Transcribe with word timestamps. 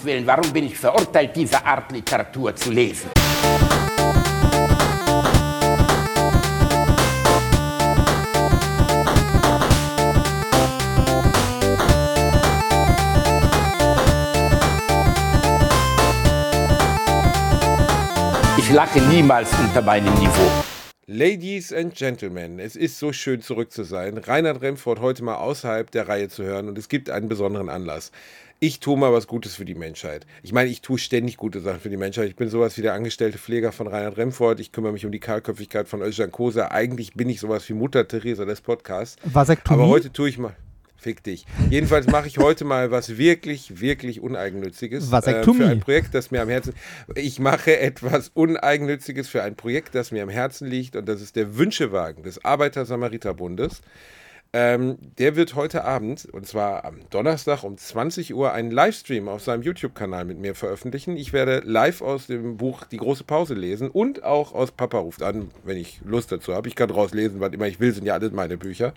Gottes 0.00 0.04
Willen, 0.04 0.26
warum 0.26 0.52
bin 0.52 0.64
ich 0.64 0.78
verurteilt, 0.78 1.36
diese 1.36 1.64
Art 1.64 1.92
Literatur 1.92 2.54
zu 2.56 2.70
lesen? 2.70 3.10
Ich 18.56 18.70
lache 18.72 19.00
niemals 19.02 19.50
unter 19.58 19.82
meinem 19.82 20.14
Niveau. 20.14 20.50
Ladies 21.12 21.72
and 21.72 21.92
Gentlemen, 21.92 22.60
es 22.60 22.76
ist 22.76 22.98
so 23.00 23.12
schön 23.12 23.42
zurück 23.42 23.72
zu 23.72 23.82
sein. 23.82 24.16
Reinhard 24.16 24.62
Remford 24.62 25.00
heute 25.00 25.24
mal 25.24 25.34
außerhalb 25.34 25.90
der 25.90 26.08
Reihe 26.08 26.28
zu 26.28 26.44
hören 26.44 26.68
und 26.68 26.78
es 26.78 26.88
gibt 26.88 27.10
einen 27.10 27.28
besonderen 27.28 27.68
Anlass. 27.68 28.12
Ich 28.62 28.78
tue 28.78 28.98
mal 28.98 29.10
was 29.10 29.26
Gutes 29.26 29.54
für 29.54 29.64
die 29.64 29.74
Menschheit. 29.74 30.26
Ich 30.42 30.52
meine, 30.52 30.68
ich 30.68 30.82
tue 30.82 30.98
ständig 30.98 31.38
gute 31.38 31.62
Sachen 31.62 31.80
für 31.80 31.88
die 31.88 31.96
Menschheit. 31.96 32.28
Ich 32.28 32.36
bin 32.36 32.50
sowas 32.50 32.76
wie 32.76 32.82
der 32.82 32.92
angestellte 32.92 33.38
Pfleger 33.38 33.72
von 33.72 33.86
Reinhard 33.86 34.18
Remford. 34.18 34.60
Ich 34.60 34.70
kümmere 34.70 34.92
mich 34.92 35.06
um 35.06 35.12
die 35.12 35.18
Kahlköpfigkeit 35.18 35.88
von 35.88 36.02
Özcan 36.02 36.30
Kosa. 36.30 36.70
Eigentlich 36.70 37.14
bin 37.14 37.30
ich 37.30 37.40
sowas 37.40 37.66
wie 37.70 37.72
Mutter 37.72 38.06
Theresa 38.06 38.44
des 38.44 38.60
Podcasts. 38.60 39.16
Vasektomie? 39.24 39.80
Aber 39.80 39.88
heute 39.88 40.12
tue 40.12 40.28
ich 40.28 40.36
mal. 40.36 40.54
Fick 40.98 41.22
dich. 41.22 41.46
Jedenfalls 41.70 42.06
mache 42.08 42.26
ich 42.26 42.36
heute 42.36 42.66
mal 42.66 42.90
was 42.90 43.16
wirklich, 43.16 43.80
wirklich 43.80 44.20
Uneigennütziges. 44.20 45.10
Vasektomie. 45.10 45.62
Äh, 45.62 45.64
für 45.64 45.70
ein 45.70 45.80
Projekt, 45.80 46.14
das 46.14 46.30
mir 46.30 46.42
am 46.42 46.50
Herzen. 46.50 46.74
Ich 47.14 47.38
mache 47.38 47.78
etwas 47.78 48.30
Uneigennütziges 48.34 49.26
für 49.26 49.42
ein 49.42 49.56
Projekt, 49.56 49.94
das 49.94 50.12
mir 50.12 50.22
am 50.22 50.28
Herzen 50.28 50.68
liegt. 50.68 50.96
Und 50.96 51.08
das 51.08 51.22
ist 51.22 51.34
der 51.34 51.56
Wünschewagen 51.56 52.24
des 52.24 52.44
Arbeiter-Samariter-Bundes. 52.44 53.80
Ähm, 54.52 54.98
der 55.18 55.36
wird 55.36 55.54
heute 55.54 55.84
Abend, 55.84 56.24
und 56.32 56.44
zwar 56.44 56.84
am 56.84 56.98
Donnerstag 57.10 57.62
um 57.62 57.78
20 57.78 58.34
Uhr, 58.34 58.52
einen 58.52 58.72
Livestream 58.72 59.28
auf 59.28 59.44
seinem 59.44 59.62
YouTube-Kanal 59.62 60.24
mit 60.24 60.38
mir 60.38 60.56
veröffentlichen. 60.56 61.16
Ich 61.16 61.32
werde 61.32 61.62
live 61.64 62.02
aus 62.02 62.26
dem 62.26 62.56
Buch 62.56 62.84
Die 62.84 62.96
große 62.96 63.22
Pause 63.22 63.54
lesen 63.54 63.90
und 63.90 64.24
auch 64.24 64.52
aus 64.52 64.72
Papa 64.72 64.98
ruft 64.98 65.22
an, 65.22 65.50
wenn 65.62 65.76
ich 65.76 66.00
Lust 66.04 66.32
dazu 66.32 66.52
habe. 66.52 66.66
Ich 66.66 66.74
kann 66.74 66.88
draus 66.88 67.14
lesen, 67.14 67.38
was 67.38 67.52
immer 67.52 67.68
ich 67.68 67.78
will, 67.78 67.92
sind 67.92 68.06
ja 68.06 68.14
alles 68.14 68.32
meine 68.32 68.56
Bücher. 68.56 68.92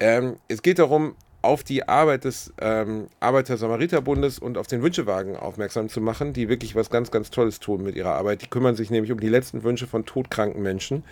Ähm, 0.00 0.36
es 0.48 0.60
geht 0.60 0.78
darum, 0.78 1.16
auf 1.40 1.64
die 1.64 1.88
Arbeit 1.88 2.24
des 2.24 2.52
ähm, 2.60 3.06
Arbeiter-Samariter-Bundes 3.20 4.38
und 4.38 4.58
auf 4.58 4.66
den 4.66 4.82
Wünschewagen 4.82 5.36
aufmerksam 5.36 5.88
zu 5.88 6.02
machen, 6.02 6.34
die 6.34 6.50
wirklich 6.50 6.74
was 6.74 6.90
ganz, 6.90 7.10
ganz 7.10 7.30
Tolles 7.30 7.58
tun 7.58 7.82
mit 7.82 7.96
ihrer 7.96 8.14
Arbeit. 8.16 8.42
Die 8.42 8.48
kümmern 8.48 8.74
sich 8.74 8.90
nämlich 8.90 9.12
um 9.12 9.20
die 9.20 9.30
letzten 9.30 9.62
Wünsche 9.62 9.86
von 9.86 10.04
todkranken 10.04 10.62
Menschen. 10.62 11.04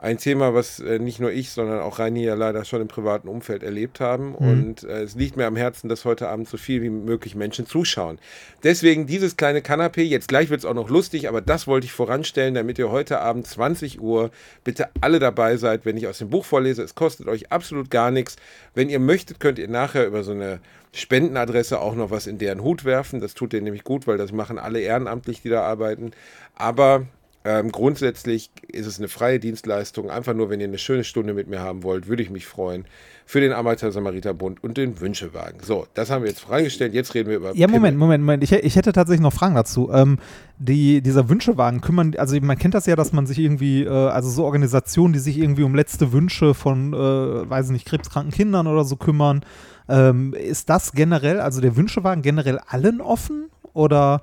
Ein 0.00 0.18
Thema, 0.18 0.54
was 0.54 0.78
äh, 0.78 1.00
nicht 1.00 1.18
nur 1.18 1.32
ich, 1.32 1.50
sondern 1.50 1.80
auch 1.80 1.98
Reini 1.98 2.22
ja 2.22 2.34
leider 2.34 2.64
schon 2.64 2.80
im 2.80 2.86
privaten 2.86 3.26
Umfeld 3.26 3.64
erlebt 3.64 3.98
haben. 3.98 4.28
Mhm. 4.28 4.36
Und 4.36 4.84
äh, 4.84 5.02
es 5.02 5.16
liegt 5.16 5.36
mir 5.36 5.46
am 5.46 5.56
Herzen, 5.56 5.88
dass 5.88 6.04
heute 6.04 6.28
Abend 6.28 6.48
so 6.48 6.56
viel 6.56 6.82
wie 6.82 6.88
möglich 6.88 7.34
Menschen 7.34 7.66
zuschauen. 7.66 8.20
Deswegen 8.62 9.08
dieses 9.08 9.36
kleine 9.36 9.58
Kanapé. 9.58 10.02
Jetzt 10.02 10.28
gleich 10.28 10.50
wird 10.50 10.60
es 10.60 10.66
auch 10.66 10.74
noch 10.74 10.88
lustig, 10.88 11.28
aber 11.28 11.40
das 11.40 11.66
wollte 11.66 11.86
ich 11.86 11.92
voranstellen, 11.92 12.54
damit 12.54 12.78
ihr 12.78 12.92
heute 12.92 13.18
Abend 13.18 13.48
20 13.48 14.00
Uhr 14.00 14.30
bitte 14.62 14.88
alle 15.00 15.18
dabei 15.18 15.56
seid, 15.56 15.84
wenn 15.84 15.96
ich 15.96 16.06
aus 16.06 16.18
dem 16.18 16.30
Buch 16.30 16.44
vorlese. 16.44 16.84
Es 16.84 16.94
kostet 16.94 17.26
euch 17.26 17.50
absolut 17.50 17.90
gar 17.90 18.12
nichts. 18.12 18.36
Wenn 18.74 18.90
ihr 18.90 19.00
möchtet, 19.00 19.40
könnt 19.40 19.58
ihr 19.58 19.68
nachher 19.68 20.06
über 20.06 20.22
so 20.22 20.30
eine 20.30 20.60
Spendenadresse 20.92 21.80
auch 21.80 21.96
noch 21.96 22.12
was 22.12 22.28
in 22.28 22.38
deren 22.38 22.62
Hut 22.62 22.84
werfen. 22.84 23.20
Das 23.20 23.34
tut 23.34 23.52
denen 23.52 23.64
nämlich 23.64 23.82
gut, 23.82 24.06
weil 24.06 24.16
das 24.16 24.30
machen 24.30 24.60
alle 24.60 24.78
ehrenamtlich, 24.78 25.42
die 25.42 25.48
da 25.48 25.62
arbeiten. 25.62 26.12
Aber 26.54 27.06
ähm, 27.44 27.70
grundsätzlich 27.70 28.50
ist 28.66 28.86
es 28.86 28.98
eine 28.98 29.06
freie 29.06 29.38
Dienstleistung. 29.38 30.10
Einfach 30.10 30.34
nur, 30.34 30.50
wenn 30.50 30.60
ihr 30.60 30.66
eine 30.66 30.78
schöne 30.78 31.04
Stunde 31.04 31.34
mit 31.34 31.48
mir 31.48 31.60
haben 31.60 31.84
wollt, 31.84 32.08
würde 32.08 32.22
ich 32.22 32.30
mich 32.30 32.46
freuen. 32.46 32.84
Für 33.26 33.40
den 33.40 33.52
Arbeiter-Samariter-Bund 33.52 34.62
und 34.62 34.76
den 34.76 35.00
Wünschewagen. 35.00 35.60
So, 35.62 35.86
das 35.94 36.10
haben 36.10 36.22
wir 36.22 36.30
jetzt 36.30 36.40
vorangestellt. 36.40 36.94
Jetzt 36.94 37.14
reden 37.14 37.30
wir 37.30 37.36
über. 37.36 37.54
Ja, 37.54 37.68
Moment, 37.68 37.94
Pimmel. 37.94 37.98
Moment, 37.98 38.24
Moment. 38.24 38.42
Ich, 38.42 38.52
ich, 38.52 38.74
hätte 38.74 38.92
tatsächlich 38.92 39.22
noch 39.22 39.32
Fragen 39.32 39.54
dazu. 39.54 39.90
Ähm, 39.92 40.18
die, 40.58 41.00
dieser 41.00 41.28
Wünschewagen 41.28 41.80
kümmern, 41.80 42.14
also 42.18 42.38
man 42.40 42.58
kennt 42.58 42.74
das 42.74 42.86
ja, 42.86 42.96
dass 42.96 43.12
man 43.12 43.26
sich 43.26 43.38
irgendwie, 43.38 43.84
äh, 43.84 43.88
also 43.88 44.28
so 44.28 44.44
Organisationen, 44.44 45.12
die 45.12 45.20
sich 45.20 45.38
irgendwie 45.38 45.62
um 45.62 45.74
letzte 45.74 46.12
Wünsche 46.12 46.54
von, 46.54 46.92
äh, 46.92 46.96
weiß 46.96 47.66
ich 47.66 47.72
nicht, 47.72 47.86
krebskranken 47.86 48.32
Kindern 48.32 48.66
oder 48.66 48.84
so 48.84 48.96
kümmern. 48.96 49.44
Ähm, 49.88 50.34
ist 50.34 50.68
das 50.70 50.92
generell, 50.92 51.40
also 51.40 51.60
der 51.60 51.76
Wünschewagen 51.76 52.22
generell 52.22 52.58
allen 52.66 53.00
offen 53.00 53.48
oder? 53.74 54.22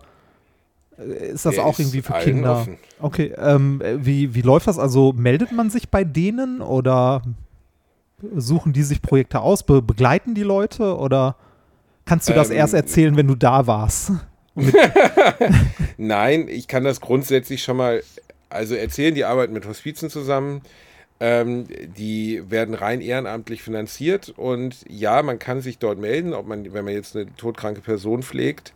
Ist 0.97 1.45
das 1.45 1.55
Der 1.55 1.65
auch 1.65 1.73
ist 1.73 1.79
irgendwie 1.79 2.01
für 2.01 2.13
Kinder? 2.13 2.59
offen. 2.59 2.77
Okay, 2.99 3.33
ähm, 3.37 3.81
wie, 3.97 4.33
wie 4.33 4.41
läuft 4.41 4.67
das? 4.67 4.79
Also 4.79 5.13
meldet 5.13 5.51
man 5.51 5.69
sich 5.69 5.89
bei 5.89 6.03
denen 6.03 6.61
oder 6.61 7.21
suchen 8.35 8.71
die 8.73 8.83
sich 8.83 9.01
Projekte 9.01 9.41
aus? 9.41 9.63
Be 9.63 9.81
begleiten 9.81 10.35
die 10.35 10.43
Leute 10.43 10.97
oder 10.97 11.35
kannst 12.05 12.29
du 12.29 12.33
das 12.33 12.49
Ähm, 12.49 12.57
erst 12.57 12.73
erzählen, 12.73 13.17
wenn 13.17 13.27
du 13.27 13.35
da 13.35 13.67
warst? 13.67 14.11
Nein, 15.97 16.47
ich 16.47 16.67
kann 16.67 16.83
das 16.83 17.01
grundsätzlich 17.01 17.63
schon 17.63 17.77
mal, 17.77 18.03
also 18.49 18.75
erzählen, 18.75 19.15
die 19.15 19.25
arbeiten 19.25 19.53
mit 19.53 19.65
Hospizen 19.67 20.09
zusammen. 20.09 20.61
Ähm, 21.19 21.65
die 21.97 22.43
werden 22.49 22.75
rein 22.75 22.99
ehrenamtlich 22.99 23.63
finanziert 23.63 24.33
und 24.35 24.75
ja, 24.89 25.23
man 25.23 25.39
kann 25.39 25.61
sich 25.61 25.77
dort 25.77 25.97
melden, 25.97 26.33
ob 26.33 26.45
man, 26.45 26.73
wenn 26.73 26.83
man 26.83 26.93
jetzt 26.93 27.15
eine 27.15 27.33
todkranke 27.37 27.79
Person 27.79 28.21
pflegt 28.21 28.73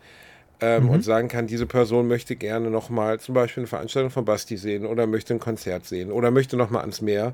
ähm, 0.62 0.84
Mhm. 0.86 0.90
und 0.90 1.04
sagen 1.04 1.28
kann, 1.28 1.48
diese 1.48 1.66
Person 1.66 2.08
möchte 2.08 2.36
gerne 2.36 2.70
nochmal 2.70 3.20
zum 3.20 3.34
Beispiel 3.36 3.62
eine 3.62 3.68
Veranstaltung 3.68 4.12
von 4.12 4.26
Basti 4.26 4.58
sehen 4.58 4.86
oder 4.86 5.08
möchte 5.08 5.34
ein 5.34 5.40
Konzert 5.40 5.86
sehen 5.86 6.12
oder 6.12 6.32
möchte 6.32 6.58
nochmal 6.58 6.82
ans 6.82 7.02
Meer. 7.02 7.34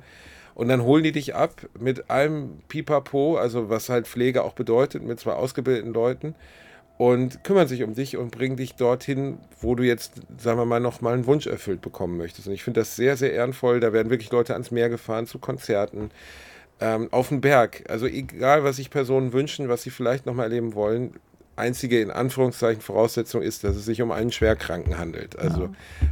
Und 0.54 0.70
dann 0.70 0.84
holen 0.84 1.04
die 1.04 1.12
dich 1.12 1.36
ab 1.36 1.54
mit 1.80 2.10
allem 2.10 2.60
Pipapo, 2.70 3.38
also 3.38 3.70
was 3.70 3.90
halt 3.90 4.08
Pflege 4.08 4.44
auch 4.44 4.54
bedeutet, 4.54 5.04
mit 5.04 5.20
zwei 5.20 5.34
ausgebildeten 5.34 5.92
Leuten 5.94 6.34
und 6.98 7.44
kümmern 7.44 7.68
sich 7.68 7.84
um 7.84 7.94
dich 7.94 8.16
und 8.16 8.32
bringen 8.32 8.56
dich 8.56 8.76
dorthin, 8.76 9.38
wo 9.60 9.76
du 9.76 9.84
jetzt, 9.84 10.14
sagen 10.38 10.58
wir 10.58 10.66
mal, 10.66 10.80
nochmal 10.80 11.14
einen 11.14 11.26
Wunsch 11.26 11.46
erfüllt 11.46 11.82
bekommen 11.82 12.16
möchtest. 12.18 12.48
Und 12.48 12.54
ich 12.54 12.64
finde 12.64 12.80
das 12.80 12.96
sehr, 12.96 13.18
sehr 13.18 13.34
ehrenvoll. 13.34 13.82
Da 13.82 13.92
werden 13.92 14.10
wirklich 14.10 14.32
Leute 14.32 14.54
ans 14.54 14.72
Meer 14.72 14.88
gefahren 14.88 15.28
zu 15.28 15.40
Konzerten, 15.40 16.10
ähm, 16.80 17.10
auf 17.12 17.30
den 17.30 17.42
Berg. 17.42 17.84
Also 17.90 18.06
egal, 18.06 18.64
was 18.64 18.78
sich 18.78 18.90
Personen 18.90 19.34
wünschen, 19.34 19.68
was 19.68 19.84
sie 19.84 19.90
vielleicht 19.90 20.26
nochmal 20.26 20.46
erleben 20.46 20.74
wollen. 20.74 21.16
Einzige 21.58 22.02
in 22.02 22.12
Anführungszeichen 22.12 22.82
Voraussetzung 22.82 23.42
ist, 23.42 23.64
dass 23.64 23.76
es 23.76 23.86
sich 23.86 24.02
um 24.02 24.12
einen 24.12 24.32
Schwerkranken 24.32 24.98
handelt. 24.98 25.38
Also 25.40 25.70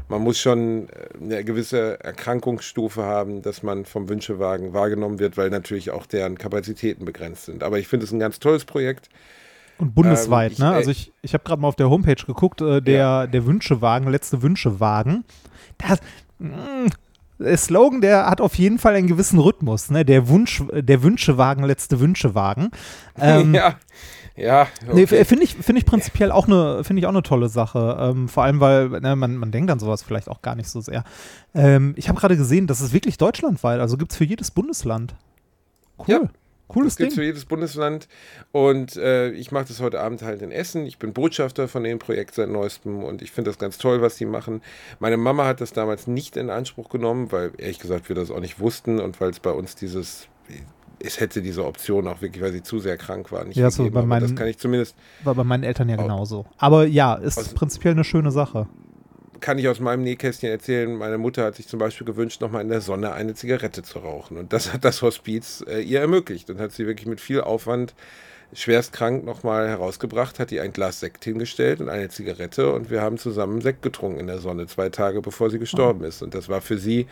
man 0.07 0.21
muss 0.21 0.39
schon 0.39 0.87
äh, 0.89 0.91
eine 1.21 1.43
gewisse 1.43 1.99
Erkrankungsstufe 2.03 3.03
haben, 3.03 3.41
dass 3.41 3.61
man 3.63 3.85
vom 3.85 4.07
Wünschewagen 4.09 4.73
wahrgenommen 4.73 5.19
wird, 5.19 5.35
weil 5.37 5.49
natürlich 5.49 5.91
auch 5.91 6.05
deren 6.05 6.37
Kapazitäten 6.37 7.05
begrenzt 7.05 7.45
sind. 7.45 7.63
Aber 7.63 7.77
ich 7.79 7.87
finde 7.87 8.05
es 8.05 8.11
ein 8.11 8.19
ganz 8.19 8.39
tolles 8.39 8.63
Projekt. 8.65 9.09
Und 9.79 9.95
bundesweit, 9.95 10.51
Ähm, 10.51 10.53
ich- 10.53 10.59
ne? 10.59 10.65
äh, 10.71 10.75
Also 10.75 10.91
ich, 10.91 11.11
ich 11.21 11.33
habe 11.33 11.43
gerade 11.43 11.61
mal 11.61 11.67
auf 11.67 11.75
der 11.75 11.89
Homepage 11.89 12.23
geguckt, 12.25 12.61
äh, 12.61 12.81
der, 12.81 12.95
Ja. 12.97 13.27
der 13.27 13.45
Wünschewagen, 13.45 14.07
letzte 14.09 14.41
Wünschewagen. 14.41 15.25
Das, 15.77 15.99
mh, 16.39 16.89
der 17.39 17.57
Slogan, 17.57 17.99
der 17.99 18.27
hat 18.27 18.39
auf 18.39 18.55
jeden 18.55 18.77
Fall 18.79 18.93
einen 18.95 19.07
gewissen 19.07 19.39
Rhythmus, 19.39 19.89
ne? 19.89 20.05
Der 20.05 20.29
Wunsch, 20.29 20.63
der 20.71 21.03
Wünschewagen, 21.03 21.63
letzte 21.65 21.99
Wünschewagen. 21.99 22.69
Ähm, 23.19 23.53
ja, 23.53 23.75
ja. 24.35 24.67
Nee, 24.91 25.03
okay. 25.03 25.25
finde 25.25 25.44
ich, 25.44 25.55
finde 25.55 25.79
ich 25.79 25.85
prinzipiell 25.85 26.31
auch 26.31 26.47
eine, 26.47 26.83
finde 26.83 26.99
ich 26.99 27.05
auch 27.05 27.11
eine 27.11 27.23
tolle 27.23 27.49
Sache. 27.49 27.97
Ähm, 27.99 28.27
vor 28.27 28.44
allem, 28.44 28.59
weil 28.59 28.89
ne, 28.89 29.16
man, 29.16 29.38
man 29.38 29.51
denkt 29.51 29.69
an 29.69 29.79
sowas 29.79 30.03
vielleicht 30.03 30.29
auch 30.29 30.41
gar 30.41 30.55
nicht 30.55 30.69
so 30.69 30.81
sehr. 30.81 31.03
Ähm, 31.53 31.94
ich 31.97 32.09
habe 32.09 32.19
gerade 32.19 32.38
gesehen, 32.38 32.67
das 32.67 32.81
ist 32.81 32.93
wirklich 32.93 33.17
deutschlandweit, 33.17 33.79
also 33.79 33.97
gibt 33.97 34.11
es 34.11 34.17
für 34.17 34.25
jedes 34.25 34.51
Bundesland. 34.51 35.16
Cool. 35.99 36.05
Ja, 36.07 36.29
Cooles 36.73 36.93
Das 36.93 36.97
gibt 36.97 37.09
es 37.11 37.16
für 37.16 37.23
jedes 37.23 37.45
Bundesland. 37.45 38.07
Und 38.51 38.95
äh, 38.95 39.29
ich 39.31 39.51
mache 39.51 39.66
das 39.67 39.79
heute 39.79 39.99
Abend 39.99 40.22
halt 40.22 40.41
in 40.41 40.51
Essen. 40.51 40.85
Ich 40.85 40.97
bin 40.97 41.13
Botschafter 41.13 41.67
von 41.67 41.83
dem 41.83 41.99
Projekt 41.99 42.35
seit 42.35 42.49
neuestem 42.49 43.03
und 43.03 43.22
ich 43.22 43.31
finde 43.31 43.51
das 43.51 43.59
ganz 43.59 43.77
toll, 43.77 44.01
was 44.01 44.16
die 44.16 44.25
machen. 44.25 44.61
Meine 44.99 45.17
Mama 45.17 45.45
hat 45.45 45.61
das 45.61 45.73
damals 45.73 46.07
nicht 46.07 46.38
in 46.38 46.49
Anspruch 46.49 46.89
genommen, 46.89 47.31
weil 47.31 47.51
ehrlich 47.57 47.79
gesagt 47.79 48.09
wir 48.09 48.16
das 48.16 48.31
auch 48.31 48.39
nicht 48.39 48.59
wussten 48.59 48.99
und 48.99 49.22
weil 49.22 49.29
es 49.29 49.39
bei 49.39 49.51
uns 49.51 49.75
dieses, 49.75 50.27
es 51.03 51.19
hätte 51.19 51.41
diese 51.41 51.66
Option 51.66 52.08
auch 52.08 52.22
wirklich, 52.22 52.41
weil 52.44 52.52
sie 52.53 52.64
zu 52.64 52.80
sehr 52.80 52.97
krank 52.97 53.31
war, 53.31 53.44
nicht 53.44 53.58
Ja, 53.58 53.69
so 53.69 53.84
gegeben. 53.84 54.02
bei 54.02 54.06
meinen- 54.08 54.22
das 54.24 54.36
kann 54.36 54.47
ich 54.47 54.58
zumindest, 54.58 54.96
War 55.23 55.35
bei 55.35 55.44
meinen 55.44 55.64
Eltern 55.64 55.90
ja 55.90 55.97
Au- 55.97 56.03
genauso. 56.03 56.46
Aber 56.58 56.85
ja, 56.88 57.16
ist 57.16 57.38
Aus- 57.38 57.53
prinzipiell 57.53 57.94
eine 57.94 58.03
schöne 58.03 58.32
Sache. 58.32 58.67
kann 59.41 59.58
ich 59.59 59.67
aus 59.67 59.82
meinem 59.82 60.03
Nähkästchen 60.03 60.50
erzählen, 60.50 60.96
meine 60.96 61.17
Mutter 61.17 61.44
hat 61.44 61.55
sich 61.55 61.67
zum 61.67 61.78
Beispiel 61.78 62.08
gewünscht, 62.08 62.40
nochmal 62.40 62.61
in 62.61 62.70
der 62.70 62.79
Sonne 62.79 63.11
eine 63.11 63.34
Zigarette 63.34 63.84
zu 63.84 64.00
rauchen. 64.00 64.38
Und 64.38 64.53
das 64.53 64.72
hat 64.72 64.85
das 64.85 65.02
Hospiz 65.02 65.61
äh, 65.67 65.82
ihr 65.82 66.00
ermöglicht 66.00 66.50
und 66.50 66.59
hat 66.61 66.72
sie 66.72 66.88
wirklich 66.88 67.08
mit 67.08 67.20
viel 67.20 67.41
Aufwand 67.41 67.94
schwerst 68.53 68.94
krank 68.94 69.26
nochmal 69.26 69.67
herausgebracht, 69.67 70.40
hat 70.40 70.52
ihr 70.53 70.61
ein 70.64 70.72
Glas 70.72 70.99
Sekt 71.02 71.26
hingestellt 71.26 71.82
und 71.82 71.90
eine 71.90 72.08
Zigarette 72.08 72.72
und 72.72 72.90
wir 72.91 73.02
haben 73.02 73.17
zusammen 73.17 73.59
Sekt 73.61 73.82
getrunken 73.82 74.20
in 74.22 74.28
der 74.28 74.38
Sonne, 74.40 74.67
zwei 74.67 74.88
Tage 74.90 75.22
bevor 75.22 75.49
sie 75.49 75.59
gestorben 75.59 76.03
ist. 76.06 76.22
Und 76.22 76.35
das 76.35 76.47
war 76.49 76.61
für 76.61 76.78
sie 76.78 77.08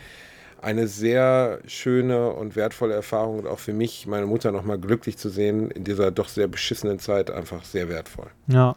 eine 0.62 0.86
sehr 0.86 1.58
schöne 1.66 2.30
und 2.30 2.56
wertvolle 2.56 2.94
Erfahrung 2.94 3.40
und 3.40 3.46
auch 3.46 3.58
für 3.58 3.72
mich, 3.72 4.06
meine 4.06 4.26
Mutter 4.26 4.52
nochmal 4.52 4.78
glücklich 4.78 5.18
zu 5.18 5.28
sehen, 5.28 5.70
in 5.70 5.84
dieser 5.84 6.10
doch 6.10 6.28
sehr 6.28 6.48
beschissenen 6.48 6.98
Zeit 6.98 7.30
einfach 7.30 7.64
sehr 7.64 7.88
wertvoll. 7.88 8.28
Ja. 8.46 8.76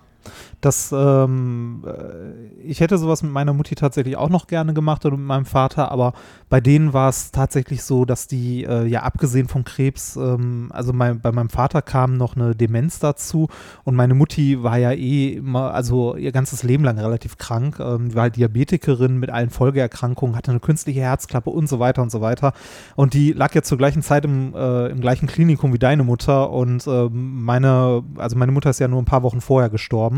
Das, 0.62 0.92
ähm, 0.96 1.84
äh, 1.86 2.64
ich 2.64 2.80
hätte 2.80 2.98
sowas 2.98 3.24
mit 3.24 3.32
meiner 3.32 3.54
Mutti 3.54 3.76
tatsächlich 3.76 4.18
auch 4.18 4.30
noch 4.30 4.48
gerne 4.48 4.74
gemacht 4.74 5.06
oder 5.06 5.18
mit 5.18 5.26
meinem 5.26 5.46
Vater, 5.46 5.92
aber 5.92 6.14
bei 6.50 6.62
denen 6.62 6.94
war 6.94 7.10
es 7.10 7.32
tatsächlich 7.32 7.84
so, 7.84 8.06
dass 8.06 8.28
die, 8.28 8.64
äh, 8.64 8.86
ja, 8.86 9.04
abgesehen 9.04 9.48
vom 9.48 9.64
Krebs, 9.64 10.16
ähm, 10.16 10.70
also 10.72 10.94
mein, 10.94 11.20
bei 11.20 11.32
meinem 11.32 11.50
Vater 11.50 11.82
kam 11.82 12.18
noch 12.18 12.36
eine 12.36 12.56
Demenz 12.56 13.00
dazu 13.00 13.48
und 13.84 13.96
meine 13.96 14.14
Mutti 14.14 14.64
war 14.64 14.78
ja 14.78 14.92
eh 14.92 15.34
immer, 15.34 15.74
also 15.74 16.16
ihr 16.16 16.32
ganzes 16.32 16.64
Leben 16.64 16.84
lang 16.84 16.98
relativ 16.98 17.38
krank, 17.38 17.80
ähm, 17.80 18.14
war 18.16 18.24
halt 18.24 18.36
Diabetikerin 18.36 19.18
mit 19.18 19.30
allen 19.30 19.50
Folgeerkrankungen, 19.50 20.36
hatte 20.36 20.52
eine 20.52 20.60
künstliche 20.60 21.02
Herzklappe 21.02 21.50
und 21.50 21.68
so 21.68 21.80
weiter 21.80 22.02
und 22.02 22.12
so 22.12 22.22
weiter. 22.22 22.54
Und 22.96 23.14
die 23.14 23.34
lag 23.34 23.54
ja 23.54 23.62
zur 23.62 23.78
gleichen 23.78 24.02
Zeit 24.02 24.26
im, 24.26 24.54
äh, 24.56 24.88
im 24.88 25.02
gleichen 25.02 25.28
Klinikum 25.28 25.74
wie 25.74 25.80
deine 25.80 26.04
Mutter 26.04 26.50
und 26.50 26.88
äh, 26.88 27.10
meine, 27.12 28.04
also 28.18 28.38
meine 28.38 28.52
Mutter 28.52 28.70
ist 28.70 28.80
ja 28.80 28.88
nur 28.88 29.02
ein 29.02 29.06
paar 29.06 29.24
Wochen 29.24 29.42
vorher 29.42 29.70
gestorben. 29.70 30.15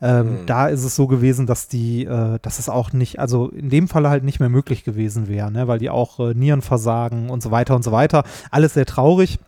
Ähm, 0.00 0.42
mhm. 0.42 0.46
Da 0.46 0.66
ist 0.66 0.82
es 0.82 0.96
so 0.96 1.06
gewesen, 1.06 1.46
dass 1.46 1.68
die, 1.68 2.04
äh, 2.04 2.38
dass 2.42 2.58
es 2.58 2.68
auch 2.68 2.92
nicht, 2.92 3.20
also 3.20 3.48
in 3.50 3.70
dem 3.70 3.86
Fall 3.86 4.08
halt 4.08 4.24
nicht 4.24 4.40
mehr 4.40 4.48
möglich 4.48 4.82
gewesen 4.82 5.28
wäre, 5.28 5.50
ne? 5.52 5.68
weil 5.68 5.78
die 5.78 5.90
auch 5.90 6.18
äh, 6.18 6.34
Nierenversagen 6.34 7.30
und 7.30 7.42
so 7.42 7.52
weiter 7.52 7.76
und 7.76 7.84
so 7.84 7.92
weiter. 7.92 8.24
Alles 8.50 8.74
sehr 8.74 8.86
traurig. 8.86 9.38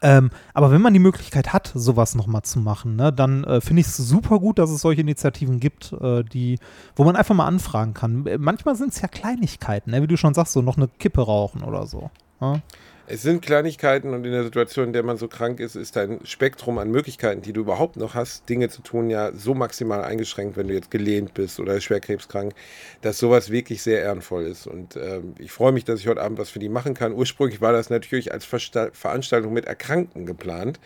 Ähm, 0.00 0.30
aber 0.54 0.70
wenn 0.70 0.80
man 0.80 0.92
die 0.92 0.98
Möglichkeit 0.98 1.52
hat, 1.52 1.70
sowas 1.74 2.14
nochmal 2.14 2.42
zu 2.42 2.58
machen, 2.58 2.96
ne, 2.96 3.12
dann 3.12 3.44
äh, 3.44 3.60
finde 3.60 3.80
ich 3.80 3.88
es 3.88 3.96
super 3.96 4.38
gut, 4.38 4.58
dass 4.58 4.70
es 4.70 4.80
solche 4.80 5.02
Initiativen 5.02 5.60
gibt, 5.60 5.92
äh, 5.92 6.24
die, 6.24 6.58
wo 6.96 7.04
man 7.04 7.16
einfach 7.16 7.34
mal 7.34 7.46
anfragen 7.46 7.92
kann. 7.92 8.26
Manchmal 8.38 8.74
sind 8.76 8.92
es 8.94 9.00
ja 9.00 9.08
Kleinigkeiten, 9.08 9.90
ne, 9.90 10.02
wie 10.02 10.06
du 10.06 10.16
schon 10.16 10.34
sagst, 10.34 10.54
so 10.54 10.62
noch 10.62 10.76
eine 10.76 10.88
Kippe 10.88 11.20
rauchen 11.20 11.62
oder 11.62 11.86
so. 11.86 12.10
Ja? 12.40 12.60
Es 13.06 13.22
sind 13.22 13.42
Kleinigkeiten 13.42 14.14
und 14.14 14.24
in 14.24 14.32
der 14.32 14.44
Situation, 14.44 14.86
in 14.86 14.92
der 14.92 15.02
man 15.02 15.16
so 15.16 15.28
krank 15.28 15.60
ist, 15.60 15.74
ist 15.74 15.96
dein 15.96 16.24
Spektrum 16.24 16.78
an 16.78 16.90
Möglichkeiten, 16.90 17.42
die 17.42 17.52
du 17.52 17.62
überhaupt 17.62 17.96
noch 17.96 18.14
hast, 18.14 18.48
Dinge 18.48 18.68
zu 18.68 18.80
tun, 18.82 19.10
ja 19.10 19.32
so 19.32 19.54
maximal 19.54 20.04
eingeschränkt, 20.04 20.56
wenn 20.56 20.68
du 20.68 20.74
jetzt 20.74 20.90
gelehnt 20.90 21.34
bist 21.34 21.58
oder 21.58 21.80
schwerkrebskrank, 21.80 22.54
dass 23.00 23.18
sowas 23.18 23.50
wirklich 23.50 23.82
sehr 23.82 24.02
ehrenvoll 24.02 24.44
ist. 24.44 24.66
Und 24.66 24.96
ähm, 24.96 25.34
ich 25.38 25.50
freue 25.50 25.72
mich, 25.72 25.84
dass 25.84 26.00
ich 26.00 26.06
heute 26.06 26.22
Abend 26.22 26.38
was 26.38 26.50
für 26.50 26.60
die 26.60 26.68
machen 26.68 26.94
kann. 26.94 27.12
Ursprünglich 27.12 27.60
war 27.60 27.72
das 27.72 27.90
natürlich 27.90 28.32
als 28.32 28.44
Versta 28.44 28.90
Veranstaltung 28.92 29.52
mit 29.52 29.64
Erkrankten 29.64 30.24
geplant. 30.24 30.78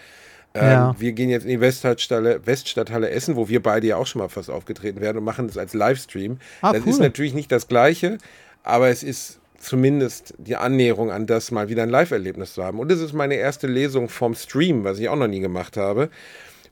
Ähm, 0.55 0.65
ja. 0.65 0.97
Wir 0.99 1.13
gehen 1.13 1.29
jetzt 1.29 1.45
in 1.45 1.51
die 1.51 1.61
Weststadthalle, 1.61 2.47
Weststadthalle 2.47 3.11
Essen, 3.11 3.37
wo 3.37 3.49
wir 3.49 3.63
beide 3.63 3.87
ja 3.87 3.97
auch 3.97 4.07
schon 4.07 4.21
mal 4.21 4.29
fast 4.29 4.51
aufgetreten 4.51 5.01
werden 5.01 5.19
und 5.19 5.25
machen 5.25 5.47
das 5.49 5.59
als 5.59 5.75
Livestream. 5.75 6.39
Ah, 6.63 6.73
das 6.73 6.83
cool. 6.83 6.89
ist 6.89 6.99
natürlich 6.99 7.35
nicht 7.35 7.53
das 7.53 7.69
Gleiche, 7.69 8.19
aber 8.63 8.89
es 8.89 9.03
ist 9.03 9.39
zumindest 9.59 10.35
die 10.39 10.57
Annäherung 10.57 11.11
an 11.11 11.27
das, 11.27 11.51
mal 11.51 11.69
wieder 11.69 11.83
ein 11.83 11.91
Live-Erlebnis 11.91 12.55
zu 12.55 12.65
haben. 12.65 12.79
Und 12.79 12.91
das 12.91 13.01
ist 13.01 13.13
meine 13.13 13.35
erste 13.35 13.67
Lesung 13.67 14.09
vom 14.09 14.35
Stream, 14.35 14.85
was 14.85 14.99
ich 14.99 15.09
auch 15.09 15.17
noch 15.17 15.29
nie 15.29 15.41
gemacht 15.41 15.77
habe. 15.77 16.11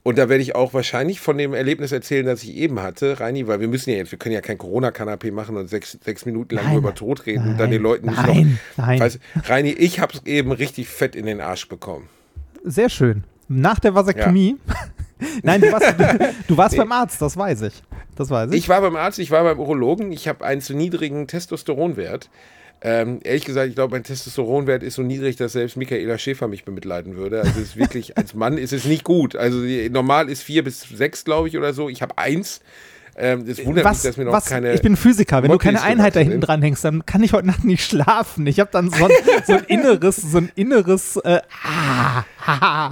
Und 0.03 0.19
da 0.19 0.29
werde 0.29 0.43
ich 0.43 0.55
auch 0.55 0.75
wahrscheinlich 0.75 1.19
von 1.19 1.39
dem 1.39 1.55
Erlebnis 1.55 1.91
erzählen, 1.91 2.27
das 2.27 2.43
ich 2.43 2.55
eben 2.57 2.83
hatte, 2.83 3.21
Reini, 3.21 3.47
weil 3.47 3.61
wir 3.61 3.69
müssen 3.69 3.89
ja 3.89 3.97
jetzt, 3.97 4.13
wir 4.13 4.19
können 4.19 4.35
ja 4.35 4.43
kein 4.43 4.59
Corona-Kanapé 4.59 5.33
machen 5.33 5.57
und 5.57 5.69
sechs, 5.69 5.99
sechs 6.05 6.27
Minuten 6.27 6.57
lang 6.57 6.67
nein, 6.67 6.77
über 6.77 6.95
Tod 6.95 7.25
reden 7.25 7.45
nein, 7.45 7.53
und 7.53 7.59
dann 7.59 7.71
den 7.71 7.81
Leuten 7.81 8.09
nicht 8.09 8.23
nein, 8.23 8.59
noch. 8.77 8.87
Nein. 8.87 9.01
Weiß, 9.01 9.19
Reini, 9.45 9.71
ich 9.71 10.01
habe 10.01 10.13
es 10.13 10.27
eben 10.27 10.53
richtig 10.53 10.89
fett 10.89 11.17
in 11.17 11.25
den 11.25 11.41
Arsch 11.41 11.69
bekommen. 11.69 12.09
Sehr 12.65 12.91
schön. 12.91 13.25
Nach 13.49 13.79
der 13.79 13.95
Vasektomie. 13.95 14.57
Ja. 14.67 14.75
Nein, 15.43 15.61
du 15.63 15.73
warst, 15.73 15.99
du, 15.99 16.35
du 16.49 16.57
warst 16.57 16.73
nee. 16.73 16.79
beim 16.79 16.93
Arzt, 16.93 17.23
das 17.23 17.37
weiß 17.37 17.63
ich. 17.63 17.83
Das 18.17 18.31
weiß 18.31 18.51
ich. 18.51 18.59
Ich 18.59 18.69
war 18.69 18.81
beim 18.81 18.97
Arzt, 18.97 19.19
ich 19.19 19.31
war 19.31 19.43
beim 19.43 19.59
Urologen. 19.59 20.13
Ich 20.13 20.29
habe 20.29 20.45
einen 20.45 20.61
zu 20.61 20.75
niedrigen 20.75 21.27
Testosteronwert. 21.27 22.29
Ähm, 22.87 23.21
ehrlich 23.25 23.47
gesagt, 23.47 23.71
ich 23.71 23.75
glaube, 23.75 23.93
mein 23.93 24.05
Testosteronwert 24.05 24.83
ist 24.83 24.97
so 24.97 25.03
niedrig, 25.03 25.37
dass 25.37 25.53
selbst 25.53 25.79
Michaela 25.79 26.19
Schäfer 26.19 26.49
mich 26.49 26.67
bemitleiden 26.67 27.17
würde. 27.17 27.41
Also 27.41 27.53
es 27.53 27.69
ist 27.69 27.77
wirklich, 27.79 28.19
als 28.19 28.35
Mann 28.35 28.59
ist 28.59 28.75
es 28.75 28.85
nicht 28.85 29.05
gut. 29.05 29.37
Also 29.37 29.57
normal 29.91 30.29
ist 30.29 30.43
vier 30.43 30.63
bis 30.63 30.83
sechs, 30.83 31.25
glaube 31.25 31.49
ich, 31.49 31.57
oder 31.57 31.73
so. 31.73 31.89
Ich 31.89 32.03
habe 32.03 32.19
eins. 32.19 32.61
Ähm, 33.17 33.47
das 33.47 33.65
wundert 33.65 33.87
was, 33.87 34.05
mich, 34.05 34.11
dass 34.11 34.17
mir 34.19 34.25
noch 34.27 34.33
was, 34.33 34.45
keine. 34.45 34.75
Ich 34.75 34.83
bin 34.83 34.97
Physiker. 34.97 35.43
Wenn 35.43 35.51
Mottlis 35.51 35.73
du 35.73 35.79
keine 35.79 35.83
Einheit 35.83 36.15
da 36.15 36.21
hinten 36.21 36.43
dran 36.43 36.61
hängst, 36.61 36.85
dann 36.85 37.07
kann 37.07 37.23
ich 37.23 37.33
heute 37.33 37.47
Nacht 37.47 37.65
nicht 37.65 37.83
schlafen. 37.85 38.47
Ich 38.47 38.61
habe 38.61 38.71
dann 38.71 38.91
so 38.91 39.07
ein, 39.07 39.11
so 39.47 39.53
ein, 39.55 39.65
inneres, 39.65 40.17
so 40.17 40.37
ein 40.37 40.53
inneres. 40.55 41.17
Äh, 41.17 41.41
ah, 41.65 42.25